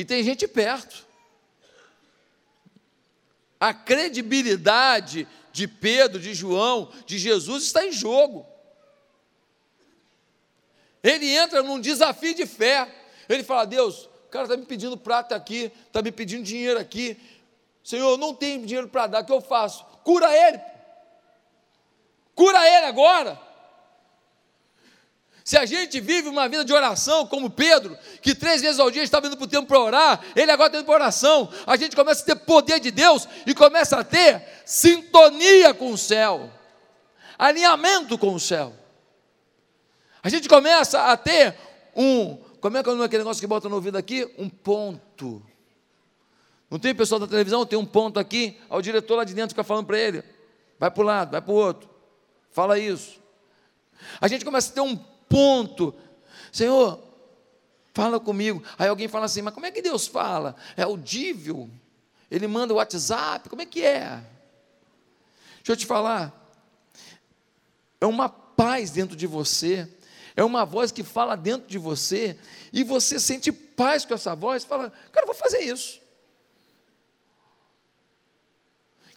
[0.00, 1.06] E tem gente perto.
[3.60, 8.46] A credibilidade de Pedro, de João, de Jesus está em jogo.
[11.02, 12.90] Ele entra num desafio de fé.
[13.28, 17.20] Ele fala: Deus, o cara está me pedindo prata aqui, está me pedindo dinheiro aqui.
[17.84, 19.84] Senhor, eu não tenho dinheiro para dar, o que eu faço?
[20.02, 20.60] Cura ele.
[22.34, 23.38] Cura ele agora.
[25.50, 29.02] Se a gente vive uma vida de oração, como Pedro, que três vezes ao dia
[29.02, 31.96] estava indo para o tempo para orar, ele agora está indo para oração, a gente
[31.96, 36.48] começa a ter poder de Deus e começa a ter sintonia com o céu,
[37.36, 38.72] alinhamento com o céu.
[40.22, 41.56] A gente começa a ter
[41.96, 44.32] um, como é que é aquele negócio que bota no ouvido aqui?
[44.38, 45.42] Um ponto.
[46.70, 49.64] Não tem pessoal da televisão, tem um ponto aqui, o diretor lá de dentro fica
[49.64, 50.22] falando para ele,
[50.78, 51.90] vai para o lado, vai para o outro.
[52.52, 53.18] Fala isso.
[54.20, 55.94] A gente começa a ter um ponto.
[56.52, 57.00] Senhor,
[57.94, 58.62] fala comigo.
[58.76, 60.56] Aí alguém fala assim, mas como é que Deus fala?
[60.76, 61.70] É audível?
[62.28, 63.48] Ele manda o WhatsApp?
[63.48, 64.22] Como é que é?
[65.58, 66.34] Deixa eu te falar.
[68.00, 69.88] É uma paz dentro de você.
[70.36, 72.36] É uma voz que fala dentro de você.
[72.72, 74.64] E você sente paz com essa voz.
[74.64, 75.99] Fala, cara, vou fazer isso.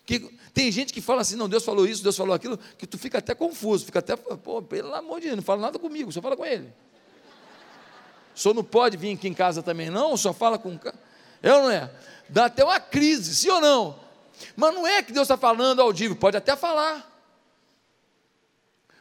[0.05, 0.19] Que,
[0.53, 3.19] tem gente que fala assim, não, Deus falou isso, Deus falou aquilo, que tu fica
[3.19, 6.35] até confuso, fica até, pô, pelo amor de Deus, não fala nada comigo, só fala
[6.35, 6.73] com ele.
[8.35, 10.17] O senhor não pode vir aqui em casa também, não?
[10.17, 10.77] Só fala com.
[11.41, 11.91] Eu não é?
[12.27, 13.99] Dá até uma crise, sim ou não?
[14.55, 17.11] Mas não é que Deus está falando audível, pode até falar.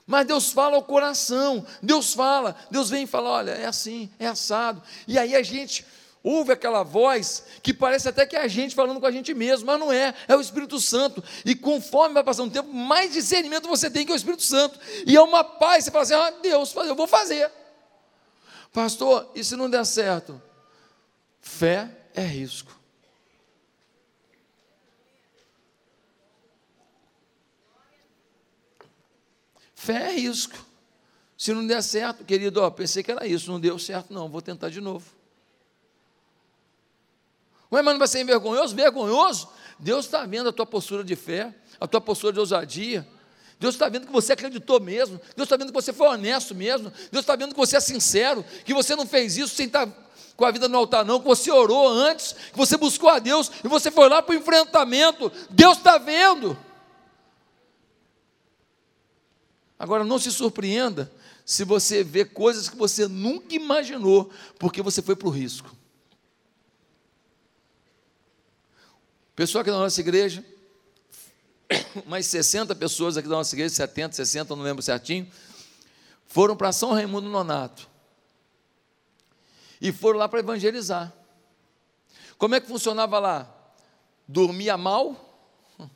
[0.06, 4.26] Mas Deus fala ao coração, Deus fala, Deus vem e fala: olha, é assim, é
[4.26, 4.82] assado.
[5.08, 5.86] E aí a gente
[6.24, 9.66] Ouve aquela voz que parece até que é a gente falando com a gente mesmo,
[9.66, 11.22] mas não é, é o Espírito Santo.
[11.44, 14.78] E conforme vai passando o tempo, mais discernimento você tem que é o Espírito Santo.
[15.04, 17.50] E é uma paz, você fala assim: ah, Deus, eu vou fazer.
[18.72, 20.40] Pastor, e se não der certo?
[21.40, 22.80] Fé é risco.
[29.74, 30.56] Fé é risco.
[31.36, 34.40] Se não der certo, querido, ó, pensei que era isso, não deu certo, não, vou
[34.40, 35.21] tentar de novo.
[37.72, 38.76] Ué, mas não vai ser vergonhoso?
[38.76, 39.48] Vergonhoso?
[39.78, 43.08] Deus está vendo a tua postura de fé, a tua postura de ousadia.
[43.58, 45.18] Deus está vendo que você acreditou mesmo.
[45.34, 46.92] Deus está vendo que você foi honesto mesmo.
[47.10, 49.88] Deus está vendo que você é sincero, que você não fez isso sem estar
[50.36, 53.50] com a vida no altar, não, que você orou antes, que você buscou a Deus
[53.62, 55.30] e você foi lá para o enfrentamento.
[55.50, 56.58] Deus está vendo.
[59.78, 61.10] Agora, não se surpreenda
[61.44, 65.81] se você vê coisas que você nunca imaginou, porque você foi para o risco.
[69.34, 70.44] Pessoal aqui da nossa igreja,
[72.06, 75.26] mais 60 pessoas aqui da nossa igreja, 70, 60, não lembro certinho,
[76.26, 77.88] foram para São Raimundo Nonato.
[79.80, 81.10] E foram lá para evangelizar.
[82.36, 83.50] Como é que funcionava lá?
[84.28, 85.16] Dormia mal,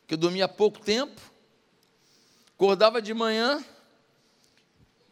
[0.00, 1.20] porque dormia pouco tempo,
[2.52, 3.64] acordava de manhã,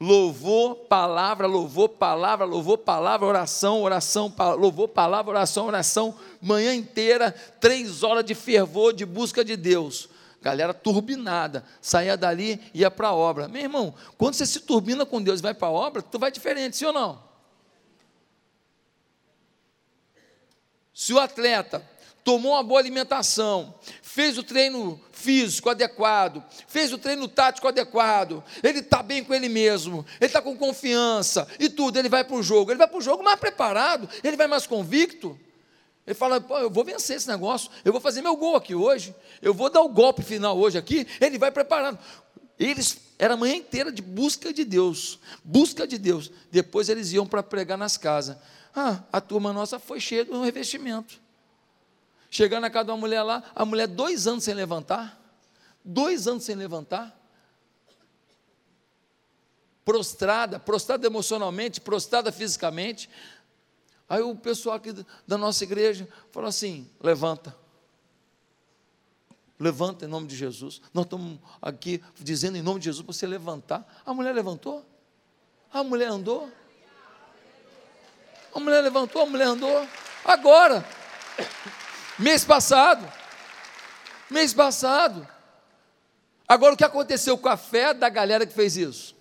[0.05, 8.03] Louvor, palavra, louvor, palavra, louvor, palavra, oração, oração, louvor, palavra, oração, oração, manhã inteira, três
[8.03, 10.11] horas de fervor, de busca de Deus.
[10.43, 13.49] Galera turbinada, saía dali ia para a obra.
[13.49, 16.31] Meu irmão, quando você se turbina com Deus e vai para a obra, tu vai
[16.31, 17.23] diferente, sim ou não?
[20.93, 21.83] Se o atleta
[22.23, 23.75] tomou uma boa alimentação,
[24.15, 29.49] fez o treino físico adequado, fez o treino tático adequado, ele está bem com ele
[29.49, 32.97] mesmo, ele está com confiança e tudo, ele vai para o jogo, ele vai para
[32.97, 35.37] o jogo mais preparado, ele vai mais convicto.
[36.07, 39.13] Ele fala, Pô, eu vou vencer esse negócio, eu vou fazer meu gol aqui hoje,
[39.43, 41.99] eu vou dar o golpe final hoje aqui, ele vai preparado.
[42.57, 46.31] Eles, era a manhã inteira de busca de Deus, busca de Deus.
[46.53, 48.37] Depois eles iam para pregar nas casas.
[48.77, 51.24] Ah, a turma nossa foi cheia de um revestimento.
[52.35, 55.17] Chegando na casa de uma mulher lá, a mulher dois anos sem levantar,
[55.85, 57.17] dois anos sem levantar,
[59.85, 63.09] prostrada, prostrada emocionalmente, prostrada fisicamente.
[64.09, 64.93] Aí o pessoal aqui
[65.25, 67.57] da nossa igreja falou assim: levanta.
[69.57, 70.83] Levanta em nome de Jesus.
[70.93, 74.03] Nós estamos aqui dizendo em nome de Jesus para você levantar.
[74.05, 74.85] A mulher levantou.
[75.73, 76.51] A mulher andou.
[78.53, 79.89] A mulher levantou, a mulher andou.
[80.25, 80.85] Agora.
[82.19, 83.11] Mês passado.
[84.31, 85.27] Mês passado.
[86.47, 89.17] Agora o que aconteceu com a fé da galera que fez isso?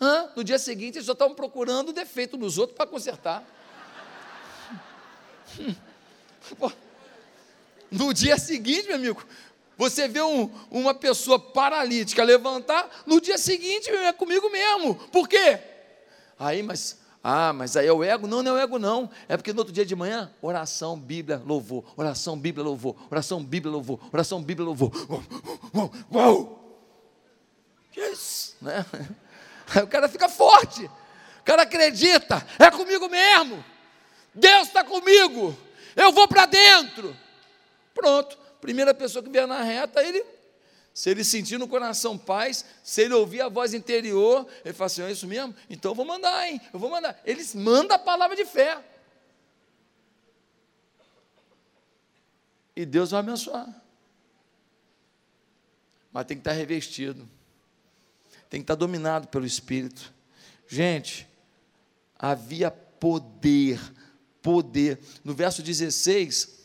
[0.00, 0.30] Hã?
[0.34, 3.44] No dia seguinte eles só estavam procurando defeito nos outros para consertar.
[7.88, 9.24] No dia seguinte, meu amigo,
[9.76, 14.94] você vê um, uma pessoa paralítica levantar, no dia seguinte é comigo mesmo.
[14.94, 15.58] Por quê?
[16.38, 18.28] Aí, mas ah, mas aí é o ego?
[18.28, 19.10] Não, não é o ego, não.
[19.28, 21.82] É porque no outro dia de manhã, oração, Bíblia, louvor.
[21.96, 22.94] Oração, Bíblia, louvor.
[23.10, 23.98] Oração, Bíblia, louvor.
[24.12, 24.92] Oração, Bíblia, louvor.
[25.74, 25.92] Uau!
[26.14, 26.80] Uau!
[27.96, 28.54] Yes!
[28.62, 28.86] Né?
[29.74, 30.84] Aí o cara fica forte.
[30.84, 32.46] O cara acredita.
[32.60, 33.64] É comigo mesmo.
[34.32, 35.58] Deus está comigo.
[35.96, 37.16] Eu vou para dentro.
[37.92, 38.38] Pronto.
[38.60, 40.24] Primeira pessoa que vier na reta, ele
[40.96, 45.02] se ele sentir no coração paz, se ele ouvir a voz interior, ele fala assim:
[45.02, 45.54] é isso mesmo?
[45.68, 46.58] Então eu vou mandar, hein?
[46.72, 47.20] Eu vou mandar.
[47.22, 48.82] Eles mandam a palavra de fé.
[52.74, 53.68] E Deus vai abençoar.
[56.10, 57.28] Mas tem que estar revestido.
[58.48, 60.14] Tem que estar dominado pelo Espírito.
[60.66, 61.28] Gente,
[62.18, 63.78] havia poder,
[64.40, 64.98] poder.
[65.22, 66.58] No verso 16,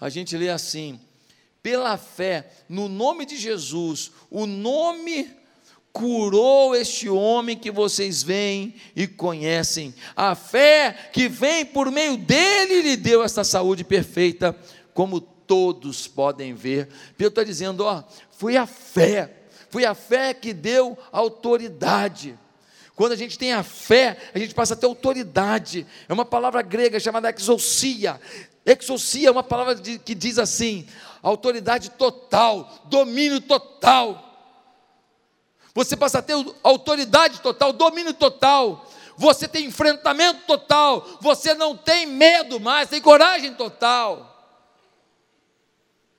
[0.00, 0.98] a gente lê assim:
[1.62, 5.30] pela fé no nome de Jesus, o nome
[5.92, 9.94] curou este homem que vocês veem e conhecem.
[10.14, 14.56] A fé que vem por meio dele lhe deu essa saúde perfeita,
[14.94, 16.88] como todos podem ver.
[17.16, 19.30] Pedro está dizendo: ó, foi a fé,
[19.68, 22.38] foi a fé que deu autoridade.
[22.94, 25.86] Quando a gente tem a fé, a gente passa a ter autoridade.
[26.06, 28.20] É uma palavra grega chamada exousia.
[28.70, 30.86] Exousia é uma palavra que diz assim:
[31.22, 34.26] autoridade total, domínio total.
[35.74, 38.88] Você passa a ter autoridade total, domínio total.
[39.16, 41.18] Você tem enfrentamento total.
[41.20, 44.26] Você não tem medo mais, tem coragem total.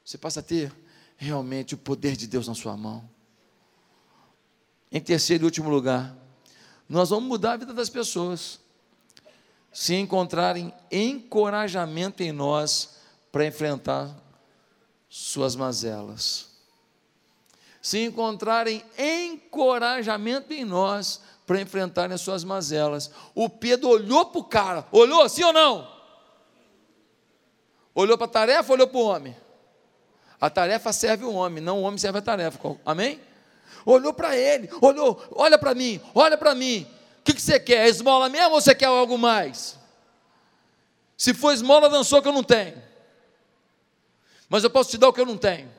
[0.05, 0.71] Você passa a ter
[1.17, 3.09] realmente o poder de Deus na sua mão.
[4.91, 6.15] Em terceiro e último lugar,
[6.87, 8.59] nós vamos mudar a vida das pessoas.
[9.71, 12.97] Se encontrarem encorajamento em nós
[13.31, 14.09] para enfrentar
[15.09, 16.49] suas mazelas.
[17.81, 23.11] Se encontrarem encorajamento em nós para enfrentarem as suas mazelas.
[23.35, 25.91] O Pedro olhou para o cara, olhou sim ou não?
[27.93, 29.35] Olhou para a tarefa, olhou para o homem.
[30.39, 32.57] A tarefa serve o homem, não o homem serve a tarefa.
[32.85, 33.19] Amém?
[33.85, 36.87] Olhou para ele, olhou, olha para mim, olha para mim.
[37.21, 37.87] O que, que você quer?
[37.87, 39.77] Esmola mesmo ou você quer algo mais?
[41.17, 42.91] Se for esmola, dançou que eu não tenho
[44.51, 45.71] mas eu posso te dar o que eu não tenho.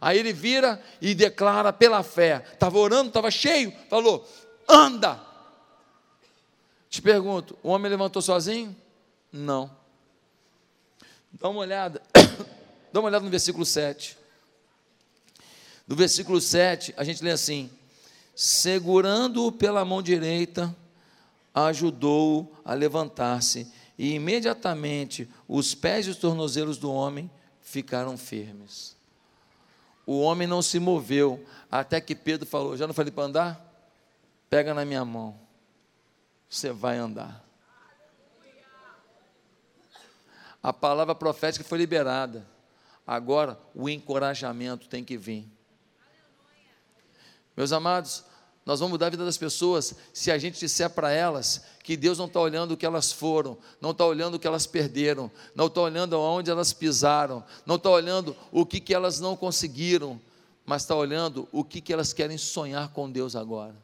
[0.00, 2.44] Aí ele vira e declara pela fé.
[2.52, 4.28] Estava orando, estava cheio, falou:
[4.68, 5.20] anda.
[6.90, 8.74] Te pergunto: o homem levantou sozinho?
[9.30, 9.70] Não.
[11.30, 12.02] Dá uma olhada,
[12.92, 14.18] dá uma olhada no versículo 7.
[15.86, 17.70] No versículo 7, a gente lê assim:
[18.36, 20.76] segurando-o pela mão direita,
[21.54, 27.30] ajudou-o a levantar-se e imediatamente os pés e os tornozelos do homem
[27.62, 28.94] ficaram firmes.
[30.04, 33.88] O homem não se moveu, até que Pedro falou: Já não falei para andar?
[34.50, 35.34] Pega na minha mão,
[36.48, 37.42] você vai andar.
[40.62, 42.46] A palavra profética foi liberada.
[43.06, 45.55] Agora o encorajamento tem que vir.
[47.56, 48.22] Meus amados,
[48.66, 52.18] nós vamos mudar a vida das pessoas se a gente disser para elas que Deus
[52.18, 55.68] não está olhando o que elas foram, não está olhando o que elas perderam, não
[55.68, 60.20] está olhando aonde elas pisaram, não está olhando o que, que elas não conseguiram,
[60.64, 63.76] mas está olhando o que, que elas querem sonhar com Deus agora.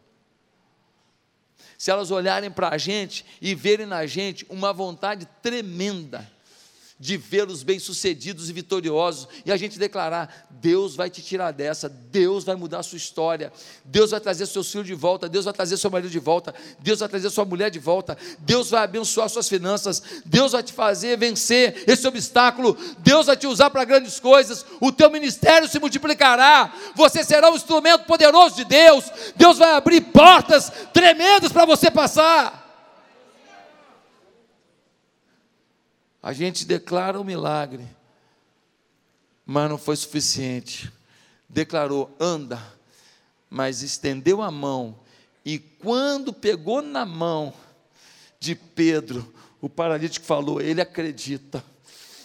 [1.79, 6.29] Se elas olharem para a gente e verem na gente uma vontade tremenda
[7.03, 12.45] de vê-los bem-sucedidos e vitoriosos, e a gente declarar: Deus vai te tirar dessa, Deus
[12.45, 13.53] vai mudar a sua história,
[13.85, 17.01] Deus vai trazer seus filhos de volta, Deus vai trazer seu marido de volta, Deus
[17.01, 21.19] vai trazer sua mulher de volta, Deus vai abençoar suas finanças, Deus vai te fazer
[21.19, 26.73] vencer esse obstáculo, Deus vai te usar para grandes coisas, o teu ministério se multiplicará,
[26.95, 32.62] você será um instrumento poderoso de Deus, Deus vai abrir portas tremendas para você passar.
[36.23, 37.85] A gente declara o milagre,
[39.45, 40.93] mas não foi suficiente.
[41.49, 42.63] Declarou, anda,
[43.51, 44.99] mas estendeu a mão,
[45.45, 47.53] e quando pegou na mão
[48.39, 51.65] de Pedro, o paralítico falou: Ele acredita.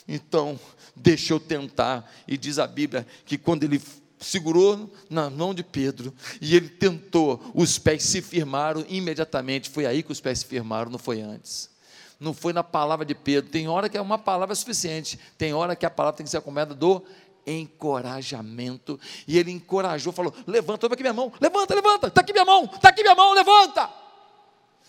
[0.08, 0.60] Então,
[0.96, 2.10] deixa eu tentar.
[2.28, 3.82] E diz a Bíblia que quando ele
[4.20, 9.70] segurou na mão de Pedro e ele tentou, os pés se firmaram imediatamente.
[9.70, 11.76] Foi aí que os pés se firmaram, não foi antes
[12.20, 13.50] não foi na palavra de Pedro.
[13.50, 16.38] Tem hora que é uma palavra suficiente, tem hora que a palavra tem que ser
[16.38, 17.04] acompanhada do
[17.46, 19.00] encorajamento.
[19.28, 22.66] E ele encorajou, falou: Levanta, toma aqui minha mão, levanta, levanta, está aqui minha mão,
[22.66, 23.90] está aqui minha mão, levanta.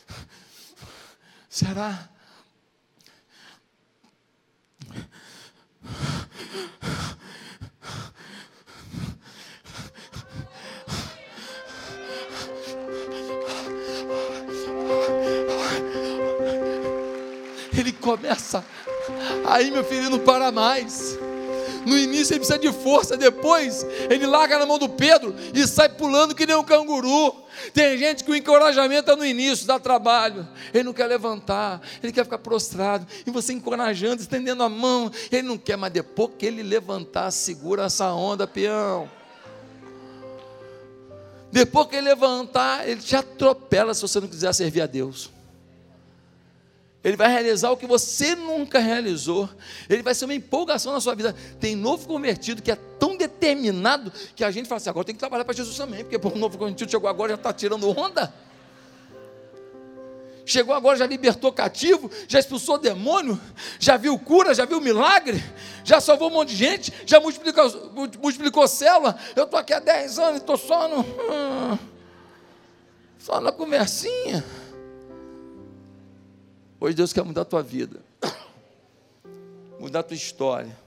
[1.49, 2.09] Será?
[18.09, 18.65] Começa,
[19.45, 21.19] aí meu filho não para mais.
[21.85, 25.89] No início ele precisa de força, depois ele larga na mão do Pedro e sai
[25.91, 27.35] pulando que nem um canguru.
[27.75, 32.13] Tem gente que o encorajamento é no início, dá trabalho, ele não quer levantar, ele
[32.13, 36.47] quer ficar prostrado, e você encorajando, estendendo a mão, ele não quer, mas depois que
[36.47, 39.09] ele levantar, segura essa onda, peão.
[41.53, 45.38] Depois que ele levantar, ele te atropela se você não quiser servir a Deus.
[47.03, 49.49] Ele vai realizar o que você nunca realizou.
[49.89, 51.35] Ele vai ser uma empolgação na sua vida.
[51.61, 55.19] Tem novo convertido que é tão determinado que a gente fala assim: agora tem que
[55.21, 58.35] trabalhar para Jesus também, porque o novo convertido chegou agora já está tirando onda.
[60.45, 63.39] Chegou agora, já libertou cativo, já expulsou demônio,
[63.79, 65.45] já viu cura, já viu milagre,
[65.85, 69.19] já salvou um monte de gente, já multiplicou, multiplicou célula.
[69.37, 71.79] Eu estou aqui há 10 anos e estou só no.
[73.19, 74.43] Só na conversinha.
[76.81, 78.01] Hoje Deus quer mudar a tua vida,
[79.81, 80.79] mudar a tua história.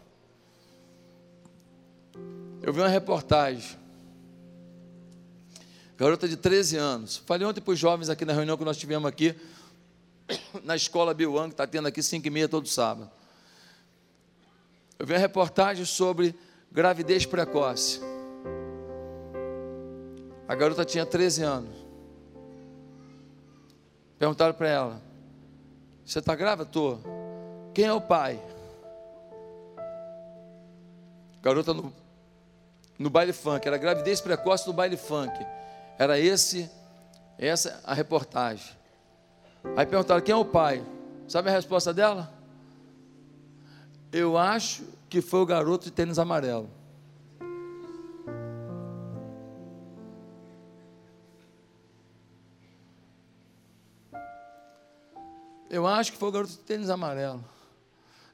[2.62, 3.78] Eu vi uma reportagem,
[5.98, 7.18] garota de 13 anos.
[7.18, 9.36] Falei ontem para os jovens aqui na reunião que nós tivemos aqui,
[10.64, 13.12] na escola Biuan, que está tendo aqui 5 e meia todo sábado.
[14.98, 16.34] Eu vi uma reportagem sobre
[16.72, 18.00] gravidez precoce.
[20.48, 21.76] A garota tinha 13 anos.
[24.18, 25.11] Perguntaram para ela:
[26.06, 26.64] você está grávida?
[26.64, 27.00] Estou.
[27.74, 28.40] Quem é o pai?
[31.42, 31.94] Garota no,
[33.00, 35.34] no baile funk, era gravidez precoce no baile funk.
[35.98, 36.70] Era esse,
[37.38, 38.76] essa a reportagem.
[39.76, 40.84] Aí perguntaram: quem é o pai?
[41.28, 42.32] Sabe a resposta dela?
[44.12, 46.70] Eu acho que foi o garoto de tênis amarelo.
[55.72, 57.42] Eu acho que foi o garoto de tênis amarelo.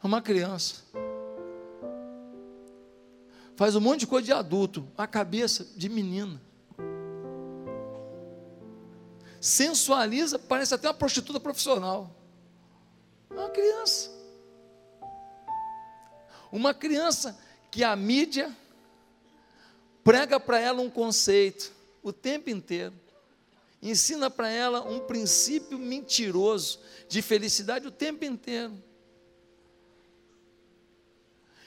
[0.04, 0.82] Uma criança.
[3.56, 6.42] Faz um monte de coisa de adulto, a cabeça de menina.
[9.40, 12.10] Sensualiza, parece até uma prostituta profissional.
[13.30, 14.12] Uma criança.
[16.52, 18.52] Uma criança que a mídia
[20.04, 21.72] prega para ela um conceito
[22.02, 22.96] o tempo inteiro
[23.82, 28.74] ensina para ela um princípio mentiroso de felicidade o tempo inteiro.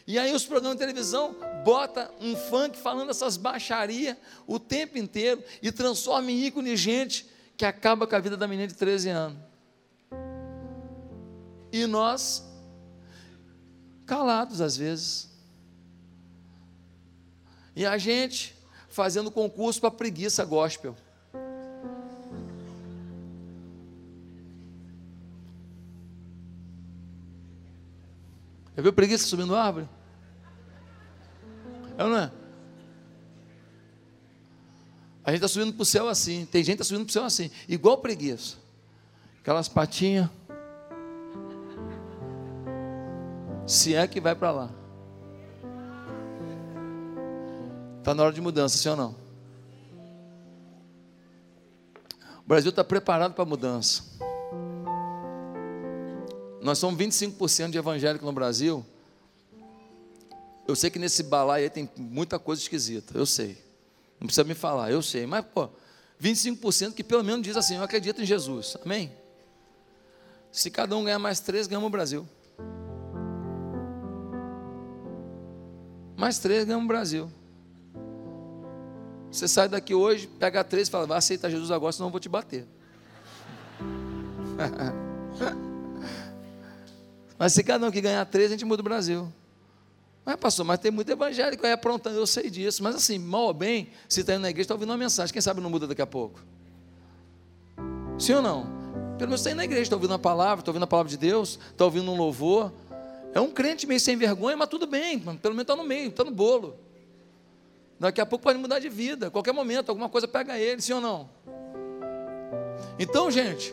[0.07, 5.43] E aí os programas de televisão bota um funk falando essas baixarias o tempo inteiro
[5.63, 9.39] e transforma em ícone gente que acaba com a vida da menina de 13 anos.
[11.73, 12.45] E nós
[14.05, 15.31] calados às vezes.
[17.77, 18.57] E a gente
[18.89, 20.97] fazendo concurso para preguiça gospel.
[28.81, 29.87] Já viu preguiça subindo árvore?
[31.99, 32.33] É ou não é?
[35.23, 36.47] A gente está subindo para o céu assim.
[36.47, 37.51] Tem gente que está subindo para o céu assim.
[37.69, 38.57] Igual preguiça.
[39.43, 40.31] Aquelas patinhas.
[43.67, 44.71] Se é que vai para lá.
[47.99, 49.15] Está na hora de mudança, sim ou não?
[52.39, 54.10] O Brasil está preparado para a mudança.
[56.61, 58.85] Nós somos 25% de evangélico no Brasil.
[60.69, 63.59] Eu sei que nesse balaio aí tem muita coisa esquisita, eu sei.
[64.21, 65.27] Não precisa me falar, eu sei.
[65.27, 65.71] Mas, pô,
[66.23, 68.77] 25% que pelo menos diz assim: eu acredito em Jesus.
[68.85, 69.11] Amém?
[70.53, 72.29] Se cada um ganhar mais três, ganhamos o Brasil.
[76.17, 77.33] Mais três, ganhamos o Brasil.
[79.33, 82.21] Você sai daqui hoje, pega três e fala: vai aceitar Jesus agora, senão eu vou
[82.21, 82.67] te bater.
[87.41, 89.33] Mas se cada um que ganhar três, a gente muda o Brasil.
[90.27, 92.83] Mas, pastor, mas tem muito evangélico aí aprontando, eu sei disso.
[92.83, 95.33] Mas assim, mal ou bem, se está indo na igreja, está ouvindo uma mensagem.
[95.33, 96.39] Quem sabe não muda daqui a pouco?
[98.19, 98.65] Sim ou não?
[99.17, 101.17] Pelo menos está indo na igreja, está ouvindo uma palavra, está ouvindo a palavra de
[101.17, 102.71] Deus, está ouvindo um louvor.
[103.33, 106.23] É um crente meio sem vergonha, mas tudo bem, pelo menos está no meio, está
[106.23, 106.77] no bolo.
[107.99, 110.93] Daqui a pouco pode mudar de vida, a qualquer momento, alguma coisa pega ele, sim
[110.93, 111.31] ou não?
[112.99, 113.73] Então, gente,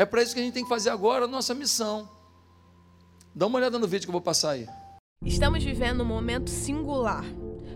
[0.00, 2.08] é para isso que a gente tem que fazer agora a nossa missão.
[3.34, 4.66] Dá uma olhada no vídeo que eu vou passar aí.
[5.22, 7.22] Estamos vivendo um momento singular.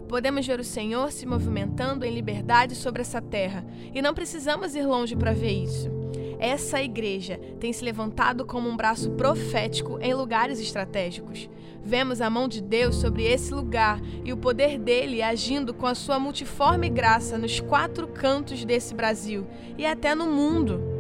[0.09, 3.63] Podemos ver o Senhor se movimentando em liberdade sobre essa terra
[3.93, 5.91] e não precisamos ir longe para ver isso.
[6.39, 11.51] Essa igreja tem se levantado como um braço profético em lugares estratégicos.
[11.83, 15.95] Vemos a mão de Deus sobre esse lugar e o poder dele agindo com a
[15.95, 19.47] sua multiforme graça nos quatro cantos desse Brasil
[19.77, 20.94] e até no mundo.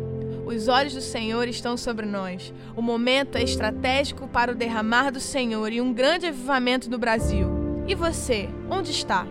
[0.46, 2.52] Os olhos do Senhor estão sobre nós.
[2.76, 7.48] O momento é estratégico para o derramar do Senhor e um grande avivamento no Brasil.
[7.88, 9.26] E você, onde está?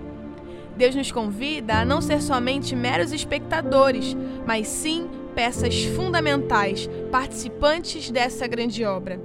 [0.75, 8.47] Deus nos convida a não ser somente meros espectadores, mas sim peças fundamentais, participantes dessa
[8.47, 9.21] grande obra.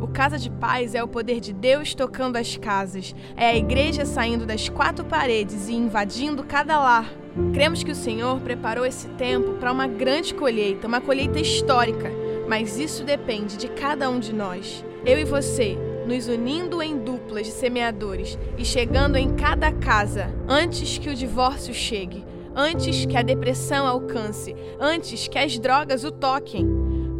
[0.00, 4.04] O Casa de Paz é o poder de Deus tocando as casas, é a igreja
[4.04, 7.21] saindo das quatro paredes e invadindo cada lar
[7.54, 12.10] Cremos que o Senhor preparou esse tempo para uma grande colheita, uma colheita histórica,
[12.46, 14.84] mas isso depende de cada um de nós.
[15.04, 20.98] Eu e você, nos unindo em duplas de semeadores e chegando em cada casa antes
[20.98, 22.22] que o divórcio chegue,
[22.54, 26.66] antes que a depressão alcance, antes que as drogas o toquem.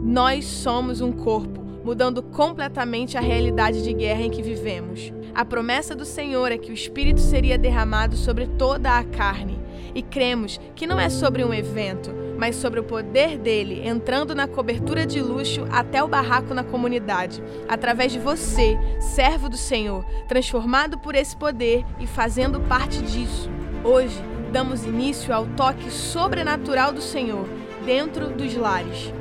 [0.02, 5.10] Nós somos um corpo, mudando completamente a realidade de guerra em que vivemos.
[5.34, 9.51] A promessa do Senhor é que o Espírito seria derramado sobre toda a carne
[9.94, 14.48] e cremos que não é sobre um evento, mas sobre o poder dele entrando na
[14.48, 20.98] cobertura de luxo até o barraco na comunidade, através de você, servo do Senhor, transformado
[20.98, 23.50] por esse poder e fazendo parte disso.
[23.84, 24.18] Hoje,
[24.52, 27.48] damos início ao toque sobrenatural do Senhor
[27.84, 29.12] dentro dos lares.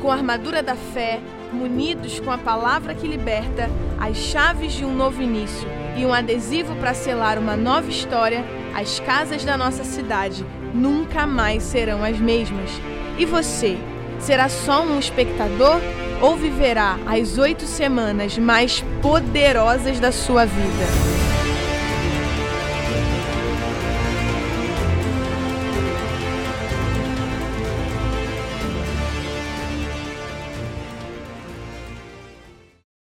[0.00, 1.20] Com a armadura da fé,
[1.52, 3.68] munidos com a palavra que liberta,
[3.98, 5.68] as chaves de um novo início
[5.98, 11.64] e um adesivo para selar uma nova história, as casas da nossa cidade nunca mais
[11.64, 12.70] serão as mesmas.
[13.18, 13.76] E você?
[14.20, 15.80] Será só um espectador
[16.22, 21.18] ou viverá as oito semanas mais poderosas da sua vida?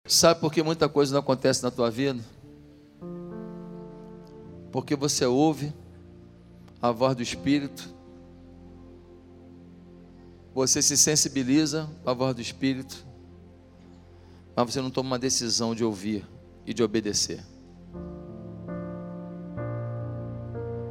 [0.08, 2.24] Sabe por que muita coisa não acontece na tua vida?
[4.78, 5.74] Porque você ouve
[6.80, 7.90] a voz do Espírito,
[10.54, 13.04] você se sensibiliza a voz do Espírito,
[14.56, 16.24] mas você não toma uma decisão de ouvir
[16.64, 17.44] e de obedecer.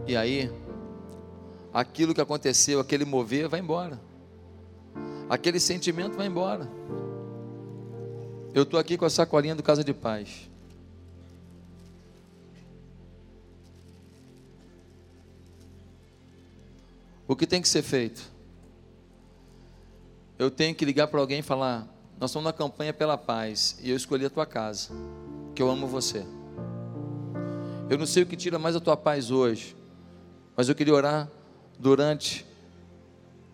[0.04, 0.50] E aí,
[1.72, 4.00] aquilo que aconteceu, aquele mover, vai embora.
[5.30, 6.68] Aquele sentimento vai embora.
[8.52, 10.50] Eu estou aqui com a sacolinha do Casa de Paz.
[17.26, 18.22] O que tem que ser feito?
[20.38, 21.86] Eu tenho que ligar para alguém e falar:
[22.18, 24.90] Nós estamos na campanha pela paz e eu escolhi a tua casa,
[25.54, 26.24] que eu amo você.
[27.88, 29.76] Eu não sei o que tira mais a tua paz hoje,
[30.56, 31.30] mas eu queria orar
[31.78, 32.46] durante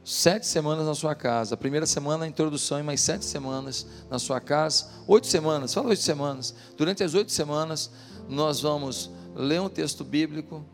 [0.05, 1.55] Sete semanas na sua casa.
[1.55, 4.87] A primeira semana a introdução e mais sete semanas na sua casa.
[5.07, 6.55] Oito semanas, fala oito semanas.
[6.77, 7.89] Durante as oito semanas,
[8.29, 10.65] nós vamos ler um texto bíblico.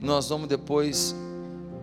[0.00, 1.16] Nós vamos depois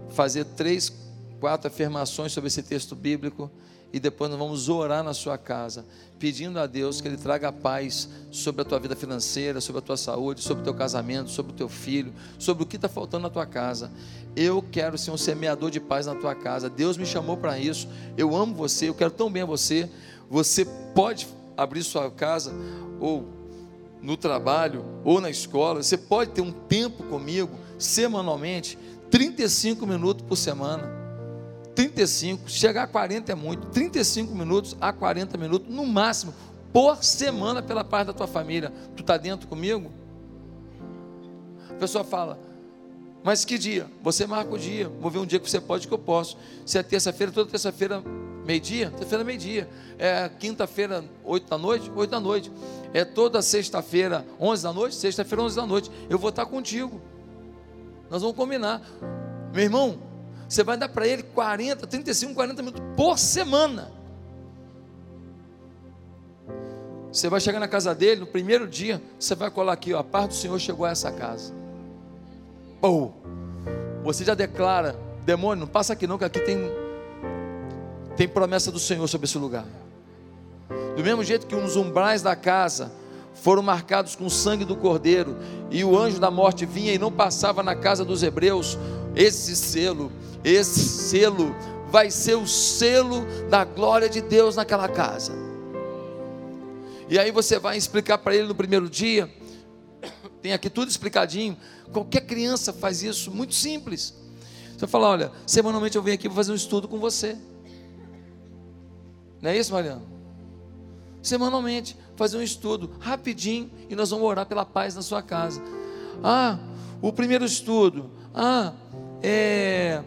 [0.10, 0.92] fazer três
[1.40, 3.52] quatro afirmações sobre esse texto bíblico
[3.92, 5.86] e depois nós vamos orar na sua casa,
[6.20, 9.96] pedindo a Deus que Ele traga paz sobre a tua vida financeira, sobre a tua
[9.96, 13.30] saúde, sobre o teu casamento, sobre o teu filho, sobre o que está faltando na
[13.30, 13.92] tua casa.
[14.36, 16.70] Eu quero ser um semeador de paz na tua casa.
[16.70, 17.88] Deus me chamou para isso.
[18.18, 19.90] Eu amo você, eu quero tão bem a você.
[20.30, 22.54] Você pode abrir sua casa
[23.00, 23.26] ou
[24.02, 25.82] no trabalho ou na escola.
[25.82, 28.78] Você pode ter um tempo comigo semanalmente,
[29.10, 30.98] 35 minutos por semana.
[31.76, 36.34] 35, chegar a 40 é muito, 35 minutos a 40 minutos, no máximo,
[36.74, 38.74] por semana pela parte da tua família.
[38.96, 39.92] Tu está dentro comigo?
[41.70, 42.40] A pessoa fala,
[43.24, 43.88] mas que dia?
[44.02, 44.90] Você marca o dia.
[45.00, 46.38] Vou ver um dia que você pode que eu posso.
[46.66, 48.02] Se é terça-feira, toda terça-feira,
[48.46, 49.70] meio-dia, terça-feira, meio-dia.
[50.00, 52.52] É quinta-feira, oito da noite, oito da noite.
[52.94, 55.92] É toda sexta-feira, onze da noite, sexta-feira, onze da noite.
[56.10, 57.02] Eu vou estar contigo.
[58.10, 58.82] Nós vamos combinar.
[59.54, 60.00] Meu irmão,
[60.48, 63.92] você vai dar para ele 40, 35, 40 minutos por semana.
[67.12, 70.04] Você vai chegar na casa dele, no primeiro dia, você vai colar aqui, ó, a
[70.04, 71.54] paz do Senhor chegou a essa casa.
[72.80, 73.12] Pô,
[74.04, 74.96] você já declara,
[75.26, 76.60] demônio, não passa aqui não, que aqui tem,
[78.16, 79.66] tem promessa do Senhor sobre esse lugar.
[80.96, 82.92] Do mesmo jeito que os umbrais da casa
[83.42, 85.38] foram marcados com o sangue do cordeiro,
[85.72, 88.78] e o anjo da morte vinha e não passava na casa dos hebreus,
[89.16, 90.12] esse selo
[90.44, 91.54] esse selo
[91.90, 95.34] vai ser o selo da glória de Deus naquela casa.
[97.10, 99.30] E aí você vai explicar para ele no primeiro dia,
[100.42, 101.58] tem aqui tudo explicadinho.
[101.92, 104.14] Qualquer criança faz isso, muito simples.
[104.78, 107.38] Você fala: olha, semanalmente eu venho aqui para fazer um estudo com você.
[109.42, 110.02] Não é isso, Mariana?
[111.22, 115.62] Semanalmente, fazer um estudo rapidinho e nós vamos orar pela paz na sua casa.
[116.24, 116.58] Ah,
[117.02, 118.10] o primeiro estudo.
[118.34, 118.74] Ah,
[119.22, 120.04] é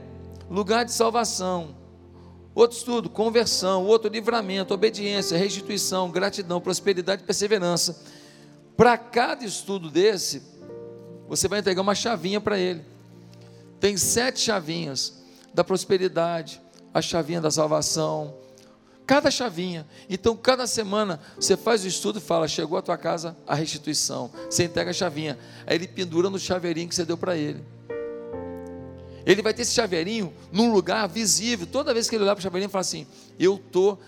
[0.51, 1.75] lugar de salvação.
[2.55, 3.87] Outro estudo, conversão.
[3.87, 8.03] Outro, livramento, obediência, restituição, gratidão, prosperidade e perseverança.
[8.77, 10.43] Para cada estudo desse,
[11.29, 12.85] você vai entregar uma chavinha para ele.
[13.79, 15.23] Tem sete chavinhas
[15.55, 16.61] da prosperidade,
[16.93, 18.35] a chavinha da salvação,
[19.11, 19.85] cada chavinha.
[20.09, 24.31] Então, cada semana você faz o estudo e fala: chegou à tua casa a restituição.
[24.49, 25.37] Você entrega a chavinha.
[25.67, 27.61] Aí ele pendura no chaveirinho que você deu para ele.
[29.27, 31.67] Ele vai ter esse chaveirinho num lugar visível.
[31.67, 33.05] Toda vez que ele olhar para o chaveirinho, fala assim:
[33.37, 33.99] Eu estou,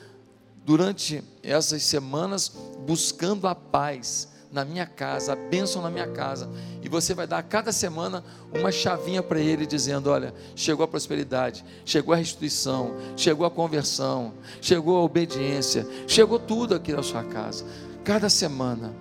[0.64, 2.53] durante essas semanas,
[2.86, 6.48] buscando a paz na minha casa, a bênção na minha casa.
[6.82, 8.22] E você vai dar a cada semana
[8.53, 14.34] uma chavinha para ele, dizendo: Olha, chegou a prosperidade, chegou a restituição, chegou a conversão,
[14.61, 17.64] chegou a obediência, chegou tudo aqui na sua casa.
[18.05, 18.94] Cada semana.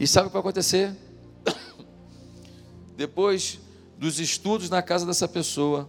[0.00, 0.92] E sabe o que vai acontecer?
[2.96, 3.60] Depois
[3.96, 5.88] dos estudos na casa dessa pessoa,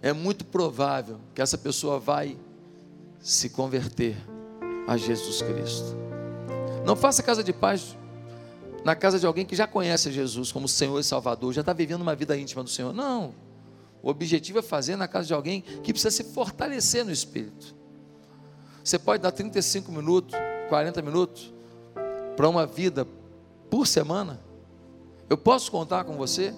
[0.00, 2.36] é muito provável que essa pessoa vai
[3.18, 4.16] se converter
[4.86, 6.15] a Jesus Cristo.
[6.86, 7.96] Não faça casa de paz
[8.84, 12.02] na casa de alguém que já conhece Jesus como Senhor e Salvador, já está vivendo
[12.02, 12.94] uma vida íntima do Senhor.
[12.94, 13.34] Não.
[14.00, 17.74] O objetivo é fazer na casa de alguém que precisa se fortalecer no espírito.
[18.84, 20.36] Você pode dar 35 minutos,
[20.68, 21.52] 40 minutos
[22.36, 23.04] para uma vida
[23.68, 24.40] por semana.
[25.28, 26.54] Eu posso contar com você?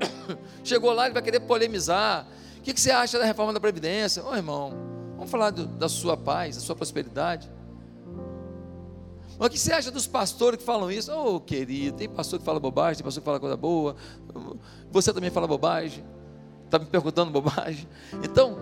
[0.62, 2.28] Chegou lá, ele vai querer polemizar.
[2.58, 4.22] O que, você acha da reforma da Previdência?
[4.22, 4.74] Ô irmão,
[5.16, 7.50] vamos falar do, da sua paz, da sua prosperidade.
[9.38, 11.12] O que você acha dos pastores que falam isso?
[11.12, 13.96] Ô oh, querido, tem pastor que fala bobagem, tem pastor que fala coisa boa.
[14.90, 16.04] Você também fala bobagem.
[16.64, 17.88] Está me perguntando bobagem.
[18.22, 18.58] Então,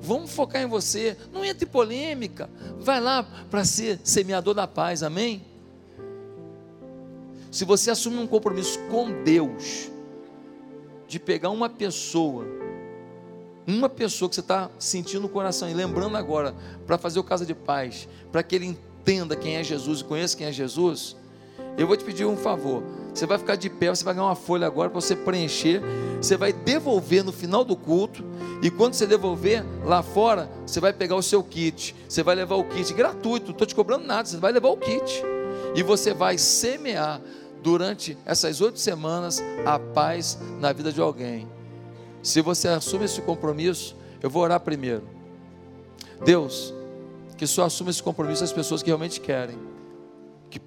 [0.00, 1.16] vamos focar em você.
[1.32, 2.50] Não entre em polêmica.
[2.80, 5.44] Vai lá para ser semeador da paz, amém?
[7.50, 9.90] Se você assume um compromisso com Deus,
[11.06, 12.46] de pegar uma pessoa,
[13.66, 16.54] uma pessoa que você está sentindo no coração e lembrando agora,
[16.86, 18.91] para fazer o casa de paz, para que ele entenda
[19.40, 21.16] quem é Jesus e conheça quem é Jesus,
[21.76, 22.82] eu vou te pedir um favor.
[23.14, 25.82] Você vai ficar de pé, você vai ganhar uma folha agora para você preencher.
[26.20, 28.24] Você vai devolver no final do culto.
[28.62, 31.94] E quando você devolver lá fora, você vai pegar o seu kit.
[32.08, 34.26] Você vai levar o kit gratuito, não estou te cobrando nada.
[34.26, 35.22] Você vai levar o kit.
[35.74, 37.20] E você vai semear
[37.62, 41.48] durante essas oito semanas a paz na vida de alguém.
[42.22, 45.02] Se você assume esse compromisso, eu vou orar primeiro.
[46.24, 46.72] Deus,
[47.42, 49.58] que só assuma esse compromisso as pessoas que realmente querem,
[50.48, 50.60] que,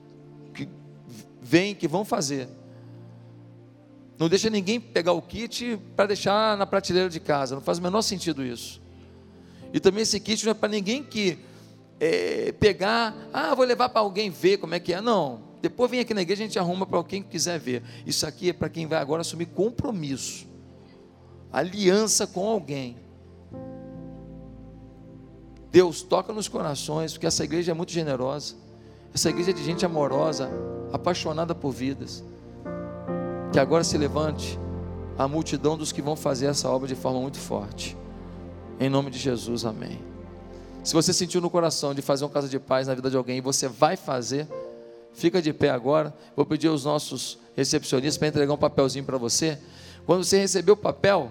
[0.53, 0.67] que
[1.41, 2.49] vêm, que vão fazer.
[4.19, 7.81] Não deixa ninguém pegar o kit para deixar na prateleira de casa, não faz o
[7.81, 8.81] menor sentido isso.
[9.71, 11.39] E também esse kit não é para ninguém que
[11.97, 14.99] é, pegar, ah, vou levar para alguém ver como é que é.
[14.99, 17.83] Não, depois vem aqui na igreja, a gente arruma para quem quiser ver.
[18.05, 20.45] Isso aqui é para quem vai agora assumir compromisso.
[21.53, 23.04] aliança com alguém.
[25.75, 28.55] Deus toca nos corações, porque essa igreja é muito generosa.
[29.13, 30.49] Essa igreja é de gente amorosa,
[30.93, 32.23] apaixonada por vidas.
[33.51, 34.57] Que agora se levante
[35.17, 37.97] a multidão dos que vão fazer essa obra de forma muito forte.
[38.79, 39.99] Em nome de Jesus, amém.
[40.81, 43.39] Se você sentiu no coração de fazer uma casa de paz na vida de alguém
[43.39, 44.47] e você vai fazer,
[45.11, 46.15] fica de pé agora.
[46.37, 49.59] Vou pedir aos nossos recepcionistas para entregar um papelzinho para você.
[50.05, 51.29] Quando você receber o papel,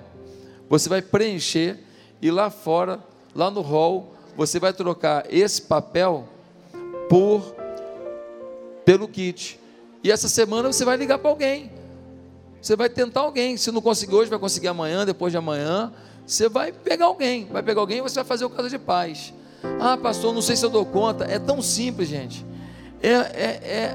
[0.69, 1.83] você vai preencher
[2.21, 3.03] e lá fora,
[3.35, 6.29] lá no hall, você vai trocar esse papel
[7.09, 7.55] por
[8.85, 9.59] pelo kit.
[10.03, 11.73] E essa semana você vai ligar para alguém.
[12.61, 13.57] Você vai tentar alguém.
[13.57, 15.93] Se não conseguir hoje, vai conseguir amanhã, depois de amanhã.
[16.27, 17.47] Você vai pegar alguém.
[17.51, 19.33] Vai pegar alguém e você vai fazer o casa de paz.
[19.81, 21.25] Ah, pastor, não sei se eu dou conta.
[21.25, 22.45] É tão simples, gente.
[23.03, 23.95] É, é,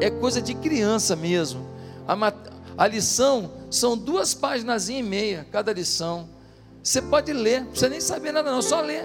[0.00, 1.66] é, é coisa de criança mesmo.
[2.06, 2.32] A,
[2.78, 6.28] a lição são duas páginas e meia cada lição.
[6.82, 9.04] Você pode ler, não precisa nem saber nada, não, só ler.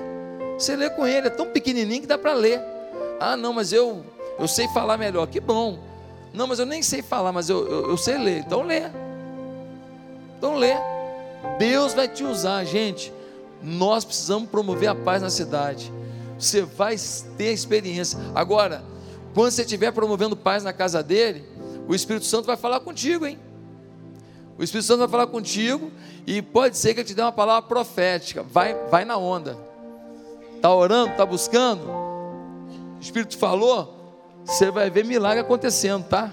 [0.57, 2.61] Você lê com ele, é tão pequenininho que dá para ler.
[3.19, 4.03] Ah, não, mas eu,
[4.39, 5.27] eu sei falar melhor.
[5.27, 5.79] Que bom.
[6.33, 8.39] Não, mas eu nem sei falar, mas eu, eu, eu sei ler.
[8.39, 8.83] Então lê.
[10.37, 10.73] Então lê.
[11.57, 13.11] Deus vai te usar, gente.
[13.61, 15.91] Nós precisamos promover a paz na cidade.
[16.37, 16.95] Você vai
[17.37, 18.17] ter experiência.
[18.33, 18.83] Agora,
[19.33, 21.45] quando você estiver promovendo paz na casa dele,
[21.87, 23.37] o Espírito Santo vai falar contigo, hein?
[24.57, 25.91] O Espírito Santo vai falar contigo
[26.25, 28.43] e pode ser que ele te dê uma palavra profética.
[28.43, 29.57] Vai, vai na onda.
[30.61, 31.81] Está orando, está buscando.
[31.89, 36.31] O Espírito falou, você vai ver milagre acontecendo, tá?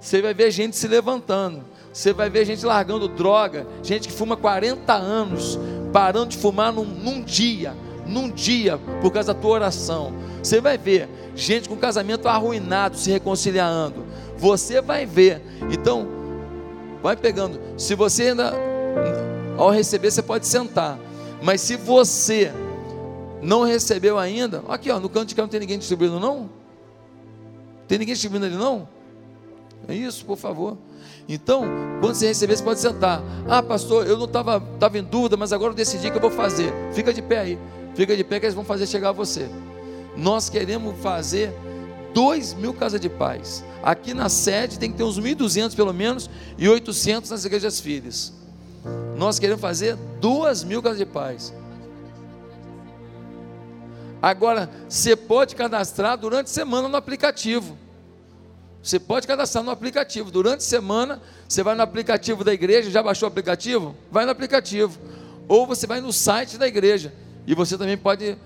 [0.00, 1.62] Você vai ver gente se levantando.
[1.92, 5.58] Você vai ver gente largando droga, gente que fuma 40 anos,
[5.92, 7.74] parando de fumar num, num dia,
[8.06, 10.14] num dia, por causa da tua oração.
[10.42, 14.02] Você vai ver gente com casamento arruinado se reconciliando.
[14.38, 15.42] Você vai ver.
[15.70, 16.08] Então,
[17.02, 17.60] vai pegando.
[17.76, 18.54] Se você ainda,
[19.58, 20.98] ao receber, você pode sentar.
[21.42, 22.50] Mas se você
[23.42, 26.50] não recebeu ainda, aqui ó, no canto de cá não tem ninguém distribuindo, não?
[27.86, 28.88] Tem ninguém distribuindo ali, não?
[29.88, 30.76] É isso, por favor.
[31.28, 31.64] Então,
[32.00, 33.22] quando você receber, você pode sentar.
[33.48, 36.30] Ah, pastor, eu não estava tava em dúvida, mas agora eu decidi que eu vou
[36.30, 36.72] fazer.
[36.92, 37.58] Fica de pé aí.
[37.94, 39.48] Fica de pé que eles vão fazer chegar a você.
[40.16, 41.52] Nós queremos fazer
[42.12, 43.64] dois mil casas de paz.
[43.82, 46.28] Aqui na sede tem que ter uns 1.200 pelo menos
[46.58, 48.32] e 800 nas igrejas filhas.
[49.16, 51.52] Nós queremos fazer duas mil casas de paz.
[54.20, 57.78] Agora, você pode cadastrar durante a semana no aplicativo.
[58.82, 60.30] Você pode cadastrar no aplicativo.
[60.30, 62.90] Durante a semana, você vai no aplicativo da igreja.
[62.90, 63.94] Já baixou o aplicativo?
[64.10, 64.98] Vai no aplicativo.
[65.46, 67.12] Ou você vai no site da igreja.
[67.46, 68.36] E você também pode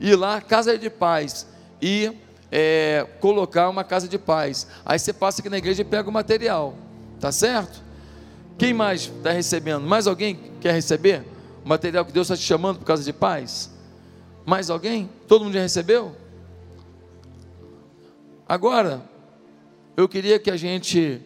[0.00, 1.46] ir lá, Casa de Paz,
[1.82, 2.12] e
[2.50, 4.66] é, colocar uma casa de paz.
[4.84, 6.74] Aí você passa aqui na igreja e pega o material.
[7.20, 7.82] Tá certo?
[8.56, 9.82] Quem mais está recebendo?
[9.82, 11.24] Mais alguém quer receber
[11.64, 13.70] o material que Deus está te chamando por causa de paz?
[14.48, 15.10] Mais alguém?
[15.26, 16.16] Todo mundo já recebeu?
[18.48, 19.02] Agora,
[19.94, 21.20] eu queria que a gente.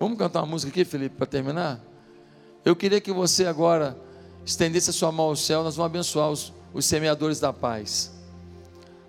[0.00, 1.84] Vamos cantar uma música aqui, Felipe, para terminar?
[2.64, 3.98] Eu queria que você agora
[4.46, 8.14] estendesse a sua mão ao céu, nós vamos abençoar os, os semeadores da paz.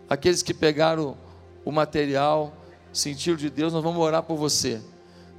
[0.09, 1.17] Aqueles que pegaram
[1.63, 2.53] o material,
[2.91, 4.81] sentiram de Deus, nós vamos orar por você.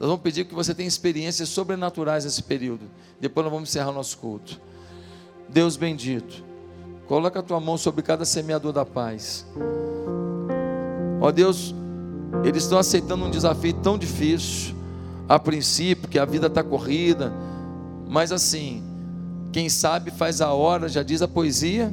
[0.00, 2.90] Nós vamos pedir que você tenha experiências sobrenaturais nesse período.
[3.20, 4.58] Depois nós vamos encerrar o nosso culto.
[5.50, 6.45] Deus bendito.
[7.06, 9.46] Coloca a tua mão sobre cada semeador da paz.
[11.20, 11.74] Ó Deus,
[12.44, 14.74] eles estão aceitando um desafio tão difícil,
[15.28, 17.32] a princípio, que a vida está corrida,
[18.08, 18.82] mas assim,
[19.52, 21.92] quem sabe faz a hora, já diz a poesia,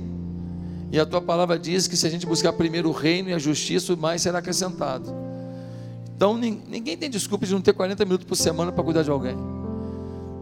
[0.91, 3.39] e a tua palavra diz que se a gente buscar primeiro o reino e a
[3.39, 5.11] justiça, o mais será acrescentado.
[6.15, 9.35] Então ninguém tem desculpa de não ter 40 minutos por semana para cuidar de alguém.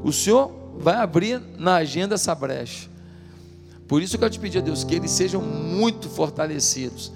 [0.04, 2.91] O Senhor vai abrir na agenda essa brecha.
[3.92, 7.12] Por isso que eu te pedi a Deus que eles sejam muito fortalecidos.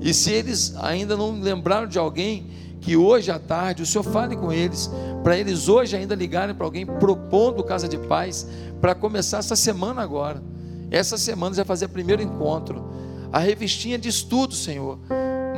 [0.00, 2.46] E se eles ainda não lembraram de alguém,
[2.80, 4.90] que hoje à tarde o Senhor fale com eles,
[5.22, 8.48] para eles hoje ainda ligarem para alguém propondo casa de paz,
[8.80, 10.42] para começar essa semana agora.
[10.90, 12.82] Essa semana já fazer o primeiro encontro.
[13.30, 14.98] A revistinha diz tudo, Senhor,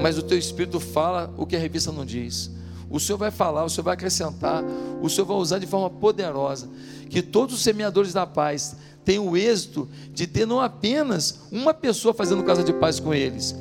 [0.02, 2.50] mas o teu espírito fala o que a revista não diz.
[2.90, 4.64] O Senhor vai falar, o Senhor vai acrescentar,
[5.00, 6.68] o Senhor vai usar de forma poderosa.
[7.08, 8.74] Que todos os semeadores da paz
[9.06, 13.54] tem o êxito de ter não apenas uma pessoa fazendo casa de paz com eles,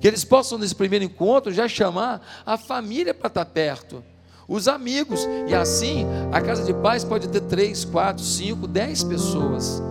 [0.00, 4.02] que eles possam, nesse primeiro encontro, já chamar a família para estar perto,
[4.46, 9.82] os amigos, e assim a casa de paz pode ter três, quatro, cinco, dez pessoas,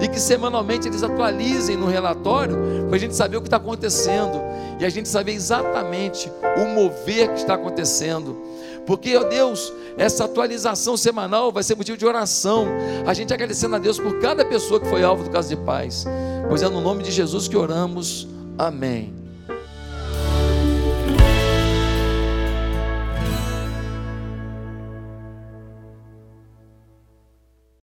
[0.00, 2.56] e que semanalmente eles atualizem no relatório,
[2.86, 4.40] para a gente saber o que está acontecendo,
[4.80, 8.53] e a gente saber exatamente o mover que está acontecendo
[8.86, 12.66] Porque, ó Deus, essa atualização semanal vai ser motivo de oração.
[13.06, 16.04] A gente agradecendo a Deus por cada pessoa que foi alvo do caso de paz.
[16.48, 18.28] Pois é no nome de Jesus que oramos.
[18.58, 19.23] Amém.